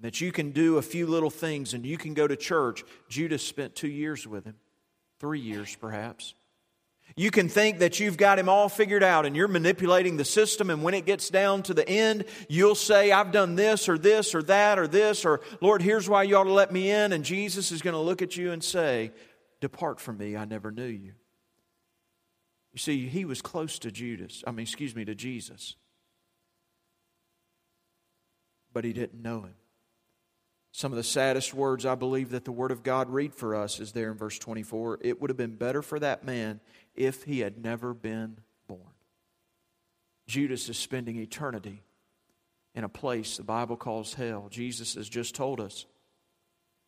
that 0.00 0.20
you 0.20 0.32
can 0.32 0.50
do 0.50 0.76
a 0.76 0.82
few 0.82 1.06
little 1.06 1.30
things 1.30 1.72
and 1.72 1.86
you 1.86 1.96
can 1.96 2.12
go 2.12 2.26
to 2.26 2.36
church. 2.36 2.84
Judas 3.08 3.42
spent 3.42 3.74
two 3.74 3.88
years 3.88 4.26
with 4.26 4.44
him, 4.44 4.56
three 5.18 5.40
years 5.40 5.74
perhaps. 5.76 6.34
You 7.16 7.30
can 7.30 7.48
think 7.48 7.78
that 7.80 8.00
you've 8.00 8.16
got 8.16 8.38
him 8.38 8.48
all 8.48 8.68
figured 8.68 9.02
out 9.02 9.26
and 9.26 9.34
you're 9.34 9.48
manipulating 9.48 10.16
the 10.16 10.24
system, 10.24 10.70
and 10.70 10.82
when 10.82 10.94
it 10.94 11.06
gets 11.06 11.28
down 11.28 11.62
to 11.64 11.74
the 11.74 11.88
end, 11.88 12.24
you'll 12.48 12.74
say, 12.74 13.12
I've 13.12 13.32
done 13.32 13.56
this 13.56 13.88
or 13.88 13.98
this 13.98 14.34
or 14.34 14.42
that 14.44 14.78
or 14.78 14.86
this, 14.86 15.24
or 15.24 15.40
Lord, 15.60 15.82
here's 15.82 16.08
why 16.08 16.22
you 16.22 16.36
ought 16.36 16.44
to 16.44 16.52
let 16.52 16.72
me 16.72 16.90
in. 16.90 17.12
And 17.12 17.24
Jesus 17.24 17.72
is 17.72 17.82
going 17.82 17.94
to 17.94 18.00
look 18.00 18.22
at 18.22 18.36
you 18.36 18.52
and 18.52 18.62
say, 18.62 19.12
Depart 19.60 20.00
from 20.00 20.16
me, 20.16 20.36
I 20.36 20.46
never 20.46 20.70
knew 20.70 20.86
you. 20.86 21.12
You 22.72 22.78
see, 22.78 23.08
he 23.08 23.24
was 23.24 23.42
close 23.42 23.78
to 23.80 23.90
Judas, 23.90 24.44
I 24.46 24.52
mean, 24.52 24.62
excuse 24.62 24.94
me, 24.94 25.04
to 25.04 25.14
Jesus, 25.14 25.74
but 28.72 28.84
he 28.84 28.92
didn't 28.92 29.20
know 29.20 29.42
him. 29.42 29.54
Some 30.72 30.92
of 30.92 30.96
the 30.96 31.02
saddest 31.02 31.52
words 31.52 31.84
I 31.84 31.94
believe 31.94 32.30
that 32.30 32.44
the 32.44 32.52
Word 32.52 32.70
of 32.70 32.82
God 32.82 33.10
read 33.10 33.34
for 33.34 33.56
us 33.56 33.80
is 33.80 33.92
there 33.92 34.10
in 34.10 34.16
verse 34.16 34.38
24. 34.38 34.98
It 35.02 35.20
would 35.20 35.30
have 35.30 35.36
been 35.36 35.56
better 35.56 35.82
for 35.82 35.98
that 35.98 36.24
man 36.24 36.60
if 36.94 37.24
he 37.24 37.40
had 37.40 37.62
never 37.62 37.92
been 37.92 38.38
born. 38.68 38.80
Judas 40.28 40.68
is 40.68 40.78
spending 40.78 41.16
eternity 41.16 41.82
in 42.74 42.84
a 42.84 42.88
place 42.88 43.36
the 43.36 43.42
Bible 43.42 43.76
calls 43.76 44.14
hell. 44.14 44.46
Jesus 44.48 44.94
has 44.94 45.08
just 45.08 45.34
told 45.34 45.60
us 45.60 45.86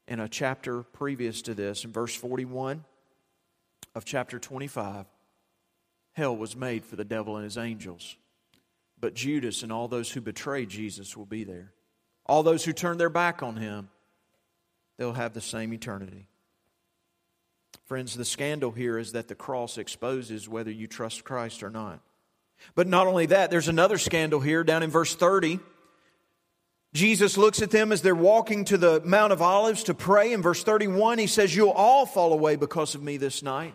in 0.07 0.21
a 0.21 0.29
chapter 0.29 0.83
previous 0.83 1.43
to 1.43 1.55
this, 1.55 1.85
in 1.85 1.93
verse 1.93 2.15
41 2.15 2.85
of 3.95 4.05
chapter 4.05 4.39
25, 4.39 5.07
hell 6.13 6.37
was 6.37 6.57
made 6.57 6.85
for 6.85 6.97
the 6.97 7.05
devil 7.05 7.37
and 7.37 7.45
his 7.45 7.59
angels. 7.59 8.17
But 9.01 9.15
Judas 9.15 9.63
and 9.63 9.73
all 9.73 9.89
those 9.89 10.11
who 10.13 10.21
betrayed 10.21 10.69
Jesus 10.69 11.17
will 11.17 11.27
be 11.27 11.45
there. 11.45 11.73
All 12.27 12.43
those 12.43 12.65
who 12.65 12.73
turn 12.73 12.99
their 12.99 13.11
back 13.11 13.43
on 13.43 13.57
him, 13.57 13.89
they'll 14.99 15.13
have 15.13 15.35
the 15.35 15.41
same 15.41 15.73
eternity. 15.73 16.29
Friends, 17.85 18.15
the 18.15 18.25
scandal 18.25 18.71
here 18.71 18.99
is 18.99 19.13
that 19.13 19.29
the 19.29 19.35
cross 19.35 19.77
exposes 19.77 20.49
whether 20.49 20.71
you 20.71 20.87
trust 20.87 21.25
Christ 21.25 21.63
or 21.63 21.71
not. 21.71 22.01
But 22.75 22.87
not 22.87 23.07
only 23.07 23.27
that, 23.27 23.51
there's 23.51 23.69
another 23.69 23.99
scandal 23.99 24.41
here 24.41 24.63
down 24.63 24.83
in 24.83 24.91
verse 24.91 25.15
30. 25.15 25.59
Jesus 26.95 27.37
looks 27.39 27.63
at 27.63 27.71
them 27.71 27.91
as 27.91 28.03
they're 28.03 28.15
walking 28.15 28.65
to 28.67 28.77
the 28.77 29.01
Mount 29.05 29.33
of 29.33 29.43
Olives 29.43 29.85
to 29.85 29.95
pray. 29.95 30.33
In 30.33 30.43
verse 30.43 30.63
31, 30.63 31.19
he 31.19 31.27
says, 31.27 31.55
You'll 31.57 31.71
all 31.71 32.07
fall 32.07 32.33
away 32.33 32.57
because 32.57 32.95
of 32.95 33.03
me 33.03 33.17
this 33.17 33.43
night. 33.43 33.75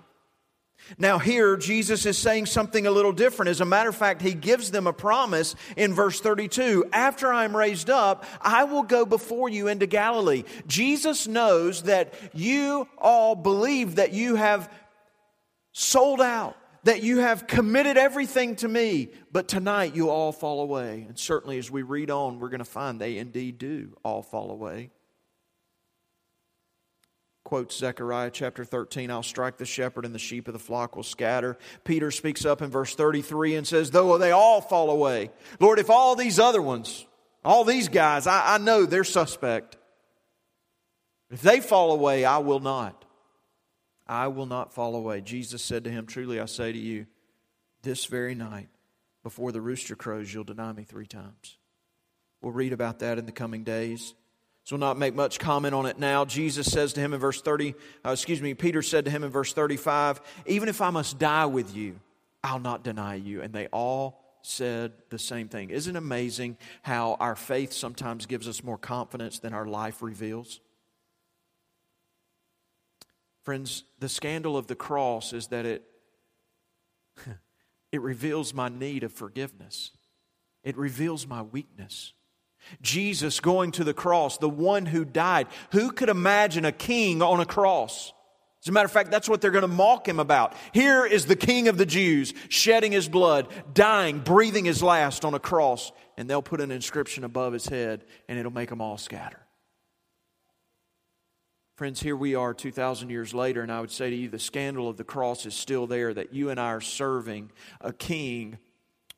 Now, 0.98 1.20
here, 1.20 1.58
Jesus 1.58 2.06
is 2.06 2.18
saying 2.18 2.46
something 2.46 2.88
a 2.88 2.92
little 2.92 3.12
different. 3.12 3.50
As 3.50 3.62
a 3.62 3.66
matter 3.66 3.90
of 3.90 3.96
fact, 3.96 4.22
he 4.22 4.34
gives 4.34 4.72
them 4.72 4.88
a 4.88 4.94
promise 4.94 5.56
in 5.76 5.94
verse 5.94 6.22
32 6.22 6.86
After 6.94 7.32
I'm 7.32 7.56
raised 7.56 7.90
up, 7.90 8.26
I 8.42 8.64
will 8.64 8.84
go 8.84 9.06
before 9.06 9.50
you 9.50 9.68
into 9.68 9.86
Galilee. 9.86 10.44
Jesus 10.66 11.28
knows 11.28 11.84
that 11.84 12.14
you 12.34 12.88
all 12.98 13.36
believe 13.36 13.96
that 13.96 14.14
you 14.14 14.36
have 14.36 14.72
sold 15.74 16.22
out, 16.22 16.56
that 16.84 17.04
you 17.04 17.20
have 17.20 17.48
committed 17.48 17.98
everything 17.98 18.56
to 18.58 18.68
me, 18.68 19.10
but 19.32 19.48
tonight 19.48 19.96
you 19.96 20.10
all 20.10 20.32
fall 20.32 20.62
away. 20.62 21.06
And 21.08 21.20
certainly, 21.20 21.58
as 21.58 21.70
we 21.70 21.82
read 21.82 22.10
on, 22.10 22.40
we're 22.40 22.50
going 22.50 22.60
to 22.60 22.66
find 22.66 23.00
they 23.00 23.18
indeed 23.18 23.58
do 23.58 23.98
all 24.04 24.22
fall 24.22 24.52
away 24.52 24.92
quotes 27.48 27.78
Zechariah 27.78 28.30
chapter 28.30 28.66
13 28.66 29.10
I'll 29.10 29.24
strike 29.24 29.56
the 29.56 29.64
shepherd, 29.64 30.04
and 30.04 30.14
the 30.14 30.20
sheep 30.20 30.50
of 30.50 30.54
the 30.54 30.60
flock 30.60 30.98
will 30.98 31.04
scatter. 31.04 31.58
Peter 31.86 32.12
speaks 32.12 32.44
up 32.44 32.62
in 32.62 32.70
verse 32.70 32.94
33 32.94 33.56
and 33.56 33.66
says, 33.66 33.90
Though 33.90 34.18
they 34.18 34.32
all 34.32 34.60
fall 34.60 34.90
away, 34.90 35.32
Lord, 35.62 35.80
if 35.80 35.90
all 35.90 36.18
these 36.18 36.40
other 36.40 36.62
ones, 36.62 37.06
all 37.46 37.64
these 37.64 37.88
guys, 37.88 38.28
I, 38.28 38.56
I 38.56 38.58
know 38.58 38.86
they're 38.86 39.06
suspect. 39.06 39.78
If 41.32 41.42
they 41.42 41.62
fall 41.62 41.94
away, 41.94 42.26
I 42.26 42.40
will 42.40 42.60
not. 42.60 43.06
I 44.06 44.28
will 44.28 44.46
not 44.46 44.74
fall 44.74 44.98
away. 44.98 45.22
Jesus 45.22 45.62
said 45.62 45.86
to 45.86 45.90
him, 45.90 46.06
Truly 46.06 46.42
I 46.42 46.48
say 46.48 46.74
to 46.74 46.78
you, 46.78 47.08
this 47.82 48.08
very 48.08 48.36
night, 48.36 48.68
before 49.24 49.54
the 49.54 49.62
rooster 49.62 49.96
crows, 49.96 50.34
you'll 50.34 50.44
deny 50.44 50.74
me 50.74 50.84
three 50.84 51.08
times. 51.08 51.58
We'll 52.42 52.52
read 52.52 52.74
about 52.74 53.00
that 53.00 53.18
in 53.18 53.26
the 53.26 53.32
coming 53.32 53.64
days. 53.64 54.16
So 54.68 54.76
we'll 54.76 54.82
not 54.82 54.98
make 54.98 55.16
much 55.16 55.40
comment 55.40 55.74
on 55.74 55.86
it 55.86 55.98
now. 55.98 56.26
Jesus 56.26 56.70
says 56.70 56.92
to 56.92 57.00
him 57.00 57.14
in 57.14 57.22
verse 57.22 57.42
30, 57.42 57.74
uh, 58.06 58.10
excuse 58.10 58.42
me, 58.42 58.54
Peter 58.54 58.82
said 58.82 59.06
to 59.06 59.12
him 59.12 59.24
in 59.24 59.30
verse 59.30 59.54
35, 59.54 60.20
Even 60.46 60.68
if 60.68 60.82
I 60.82 60.90
must 60.90 61.18
die 61.18 61.46
with 61.46 61.74
you, 61.74 61.98
I'll 62.44 62.60
not 62.60 62.84
deny 62.84 63.16
you. 63.16 63.42
And 63.42 63.54
they 63.54 63.68
all 63.68 64.22
said 64.42 64.92
the 65.10 65.20
same 65.20 65.48
thing. 65.48 65.70
Isn't 65.70 65.96
it 65.96 65.98
amazing 65.98 66.58
how 66.82 67.16
our 67.22 67.38
faith 67.38 67.72
sometimes 67.72 68.26
gives 68.26 68.46
us 68.46 68.62
more 68.62 68.78
confidence 68.78 69.40
than 69.40 69.54
our 69.54 69.66
life 69.66 70.02
reveals? 70.02 70.60
Friends, 73.46 73.86
the 74.00 74.10
scandal 74.10 74.58
of 74.58 74.68
the 74.68 74.76
cross 74.76 75.32
is 75.32 75.48
that 75.48 75.66
it, 75.66 75.84
it 77.94 78.02
reveals 78.02 78.54
my 78.54 78.68
need 78.68 79.06
of 79.06 79.14
forgiveness. 79.14 79.92
It 80.66 80.76
reveals 80.76 81.26
my 81.26 81.42
weakness. 81.42 82.12
Jesus 82.82 83.40
going 83.40 83.72
to 83.74 83.84
the 83.84 83.94
cross, 83.94 84.38
the 84.38 84.50
one 84.50 84.86
who 84.86 85.06
died. 85.06 85.48
Who 85.72 85.92
could 85.92 86.10
imagine 86.10 86.66
a 86.66 86.72
king 86.72 87.22
on 87.22 87.40
a 87.40 87.46
cross? 87.46 88.14
As 88.64 88.70
a 88.70 88.72
matter 88.72 88.86
of 88.86 88.92
fact, 88.92 89.12
that's 89.12 89.30
what 89.30 89.40
they're 89.40 89.52
going 89.52 89.62
to 89.62 89.68
mock 89.68 90.08
him 90.08 90.20
about. 90.20 90.54
Here 90.74 91.06
is 91.06 91.26
the 91.26 91.36
king 91.36 91.68
of 91.68 91.78
the 91.78 91.86
Jews 91.86 92.34
shedding 92.50 92.92
his 92.92 93.08
blood, 93.08 93.48
dying, 93.74 94.20
breathing 94.20 94.66
his 94.66 94.84
last 94.84 95.24
on 95.24 95.34
a 95.34 95.40
cross, 95.40 95.92
and 96.18 96.30
they'll 96.30 96.42
put 96.42 96.60
an 96.60 96.72
inscription 96.72 97.24
above 97.24 97.54
his 97.54 97.68
head 97.68 98.04
and 98.28 98.38
it'll 98.38 98.52
make 98.52 98.70
them 98.70 98.82
all 98.82 98.98
scatter. 98.98 99.40
Friends, 101.78 102.02
here 102.02 102.16
we 102.16 102.34
are 102.34 102.56
2,000 102.56 103.12
years 103.12 103.36
later, 103.36 103.62
and 103.62 103.72
I 103.72 103.80
would 103.80 103.92
say 103.92 104.10
to 104.10 104.16
you 104.16 104.30
the 104.30 104.40
scandal 104.40 104.90
of 104.90 104.98
the 104.98 105.04
cross 105.04 105.46
is 105.46 105.54
still 105.54 105.86
there 105.86 106.12
that 106.12 106.34
you 106.34 106.50
and 106.50 106.60
I 106.60 106.70
are 106.70 106.82
serving 106.82 107.52
a 107.80 107.94
king 107.94 108.58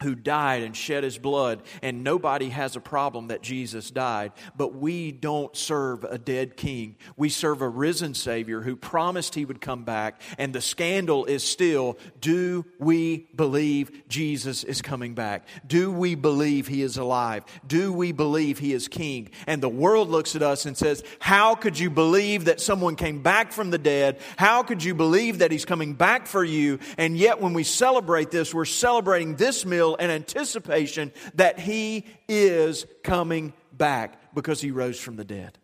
who 0.03 0.15
died 0.15 0.63
and 0.63 0.75
shed 0.75 1.03
his 1.03 1.17
blood, 1.17 1.61
and 1.81 2.03
nobody 2.03 2.49
has 2.49 2.77
a 2.77 2.79
problem 2.79 3.27
that 3.27 3.41
Jesus 3.41 3.91
died. 3.91 4.31
But 4.55 4.73
we 4.73 5.11
don't 5.11 5.55
serve 5.55 6.05
a 6.05 6.17
dead 6.17 6.55
king. 6.55 6.95
We 7.17 7.27
serve 7.27 7.61
a 7.61 7.67
risen 7.67 8.13
Savior 8.13 8.61
who 8.61 8.77
promised 8.77 9.35
he 9.35 9.43
would 9.43 9.59
come 9.59 9.83
back. 9.83 10.21
And 10.37 10.53
the 10.53 10.61
scandal 10.61 11.25
is 11.25 11.43
still 11.43 11.97
do 12.21 12.65
we 12.79 13.27
believe 13.35 14.07
Jesus 14.07 14.63
is 14.63 14.81
coming 14.81 15.15
back? 15.15 15.45
Do 15.67 15.91
we 15.91 16.15
believe 16.15 16.67
he 16.67 16.81
is 16.81 16.97
alive? 16.97 17.43
Do 17.67 17.91
we 17.91 18.13
believe 18.13 18.57
he 18.57 18.73
is 18.73 18.87
king? 18.87 19.29
And 19.47 19.61
the 19.61 19.67
world 19.67 20.09
looks 20.09 20.35
at 20.35 20.41
us 20.41 20.65
and 20.65 20.77
says, 20.77 21.03
How 21.19 21.55
could 21.55 21.77
you 21.77 21.89
believe 21.89 22.45
that 22.45 22.61
someone 22.61 22.95
came 22.95 23.21
back 23.21 23.51
from 23.51 23.69
the 23.69 23.77
dead? 23.77 24.19
How 24.37 24.63
could 24.63 24.81
you 24.81 24.95
believe 24.95 25.39
that 25.39 25.51
he's 25.51 25.65
coming 25.65 25.93
back 25.93 26.25
for 26.25 26.43
you? 26.43 26.79
And 26.97 27.17
yet, 27.17 27.41
when 27.41 27.53
we 27.53 27.63
celebrate 27.65 28.31
this, 28.31 28.53
we're 28.53 28.63
celebrating 28.63 29.35
this 29.35 29.65
meal 29.65 29.88
and 29.95 30.11
anticipation 30.11 31.11
that 31.35 31.59
he 31.59 32.05
is 32.27 32.85
coming 33.03 33.53
back 33.71 34.33
because 34.33 34.61
he 34.61 34.71
rose 34.71 34.99
from 34.99 35.15
the 35.15 35.23
dead 35.23 35.57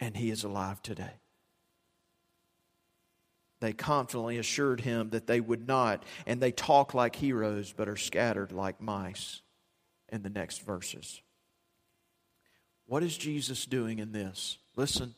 and 0.00 0.16
he 0.16 0.30
is 0.30 0.44
alive 0.44 0.82
today. 0.82 1.12
They 3.60 3.72
confidently 3.72 4.38
assured 4.38 4.80
him 4.80 5.10
that 5.10 5.28
they 5.28 5.40
would 5.40 5.68
not, 5.68 6.02
and 6.26 6.40
they 6.40 6.50
talk 6.50 6.94
like 6.94 7.14
heroes 7.14 7.72
but 7.72 7.88
are 7.88 7.96
scattered 7.96 8.50
like 8.50 8.80
mice 8.80 9.40
in 10.08 10.22
the 10.22 10.30
next 10.30 10.62
verses. 10.62 11.22
What 12.86 13.04
is 13.04 13.16
Jesus 13.16 13.64
doing 13.64 14.00
in 14.00 14.10
this? 14.10 14.58
Listen, 14.74 15.14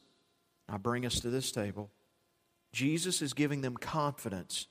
I 0.69 0.77
bring 0.77 1.07
us 1.07 1.21
to 1.21 1.31
this 1.31 1.51
table. 1.51 1.91
Jesus 2.73 3.23
is 3.23 3.33
giving 3.33 3.63
them 3.63 3.77
confidence 3.77 4.67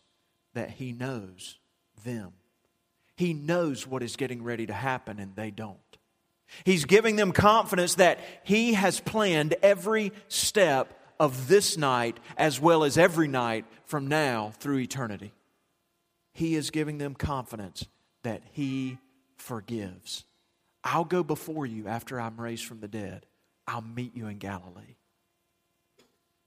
that 0.53 0.69
he 0.71 0.91
knows 0.91 1.57
them. 2.03 2.33
He 3.15 3.33
knows 3.33 3.85
what 3.87 4.03
is 4.03 4.15
getting 4.15 4.43
ready 4.43 4.65
to 4.65 4.73
happen, 4.73 5.19
and 5.19 5.35
they 5.35 5.51
don't. 5.51 5.77
He's 6.63 6.85
giving 6.85 7.15
them 7.15 7.31
confidence 7.31 7.95
that 7.95 8.19
He 8.43 8.73
has 8.73 8.99
planned 8.99 9.55
every 9.61 10.11
step 10.27 10.99
of 11.19 11.47
this 11.47 11.77
night 11.77 12.19
as 12.37 12.59
well 12.59 12.83
as 12.83 12.97
every 12.97 13.27
night 13.27 13.65
from 13.85 14.07
now 14.07 14.51
through 14.59 14.79
eternity. 14.79 15.31
He 16.33 16.55
is 16.55 16.71
giving 16.71 16.97
them 16.97 17.13
confidence 17.13 17.87
that 18.23 18.41
He 18.51 18.97
forgives. 19.37 20.25
I'll 20.83 21.05
go 21.05 21.23
before 21.23 21.65
you 21.65 21.87
after 21.87 22.19
I'm 22.19 22.39
raised 22.39 22.65
from 22.65 22.81
the 22.81 22.87
dead. 22.87 23.25
I'll 23.67 23.81
meet 23.81 24.15
you 24.15 24.27
in 24.27 24.37
Galilee. 24.37 24.95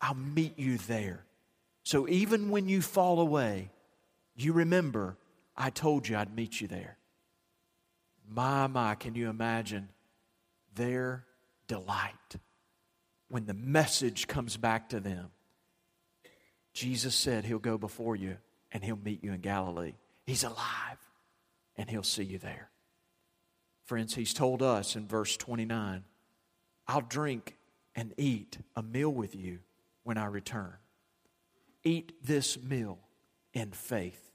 I'll 0.00 0.14
meet 0.14 0.58
you 0.58 0.78
there. 0.78 1.24
So 1.84 2.08
even 2.08 2.50
when 2.50 2.68
you 2.68 2.82
fall 2.82 3.20
away, 3.20 3.70
you 4.34 4.52
remember 4.52 5.16
I 5.56 5.70
told 5.70 6.08
you 6.08 6.16
I'd 6.16 6.34
meet 6.34 6.60
you 6.60 6.68
there. 6.68 6.98
My, 8.28 8.66
my, 8.66 8.94
can 8.94 9.14
you 9.14 9.28
imagine 9.30 9.88
their 10.74 11.24
delight 11.68 12.36
when 13.28 13.46
the 13.46 13.54
message 13.54 14.26
comes 14.26 14.56
back 14.56 14.90
to 14.90 15.00
them? 15.00 15.30
Jesus 16.72 17.14
said 17.14 17.44
he'll 17.44 17.58
go 17.58 17.78
before 17.78 18.16
you 18.16 18.36
and 18.72 18.84
he'll 18.84 18.98
meet 19.02 19.24
you 19.24 19.32
in 19.32 19.40
Galilee. 19.40 19.94
He's 20.26 20.44
alive 20.44 20.98
and 21.76 21.88
he'll 21.88 22.02
see 22.02 22.24
you 22.24 22.38
there. 22.38 22.68
Friends, 23.86 24.14
he's 24.14 24.34
told 24.34 24.62
us 24.62 24.96
in 24.96 25.06
verse 25.06 25.36
29 25.36 26.04
I'll 26.88 27.00
drink 27.00 27.56
and 27.96 28.12
eat 28.16 28.58
a 28.76 28.82
meal 28.82 29.10
with 29.10 29.34
you 29.34 29.60
when 30.04 30.18
I 30.18 30.26
return. 30.26 30.74
Eat 31.82 32.12
this 32.22 32.62
meal 32.62 32.98
in 33.52 33.72
faith, 33.72 34.25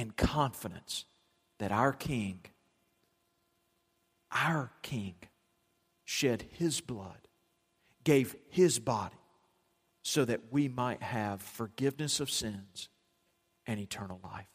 in 0.00 0.10
confidence 0.12 1.04
that 1.58 1.70
our 1.70 1.92
King, 1.92 2.40
our 4.32 4.72
King, 4.80 5.14
shed 6.04 6.46
his 6.52 6.80
blood, 6.80 7.28
gave 8.02 8.34
his 8.48 8.78
body, 8.78 9.14
so 10.02 10.24
that 10.24 10.40
we 10.50 10.68
might 10.68 11.02
have 11.02 11.42
forgiveness 11.42 12.18
of 12.18 12.30
sins 12.30 12.88
and 13.66 13.78
eternal 13.78 14.18
life. 14.24 14.48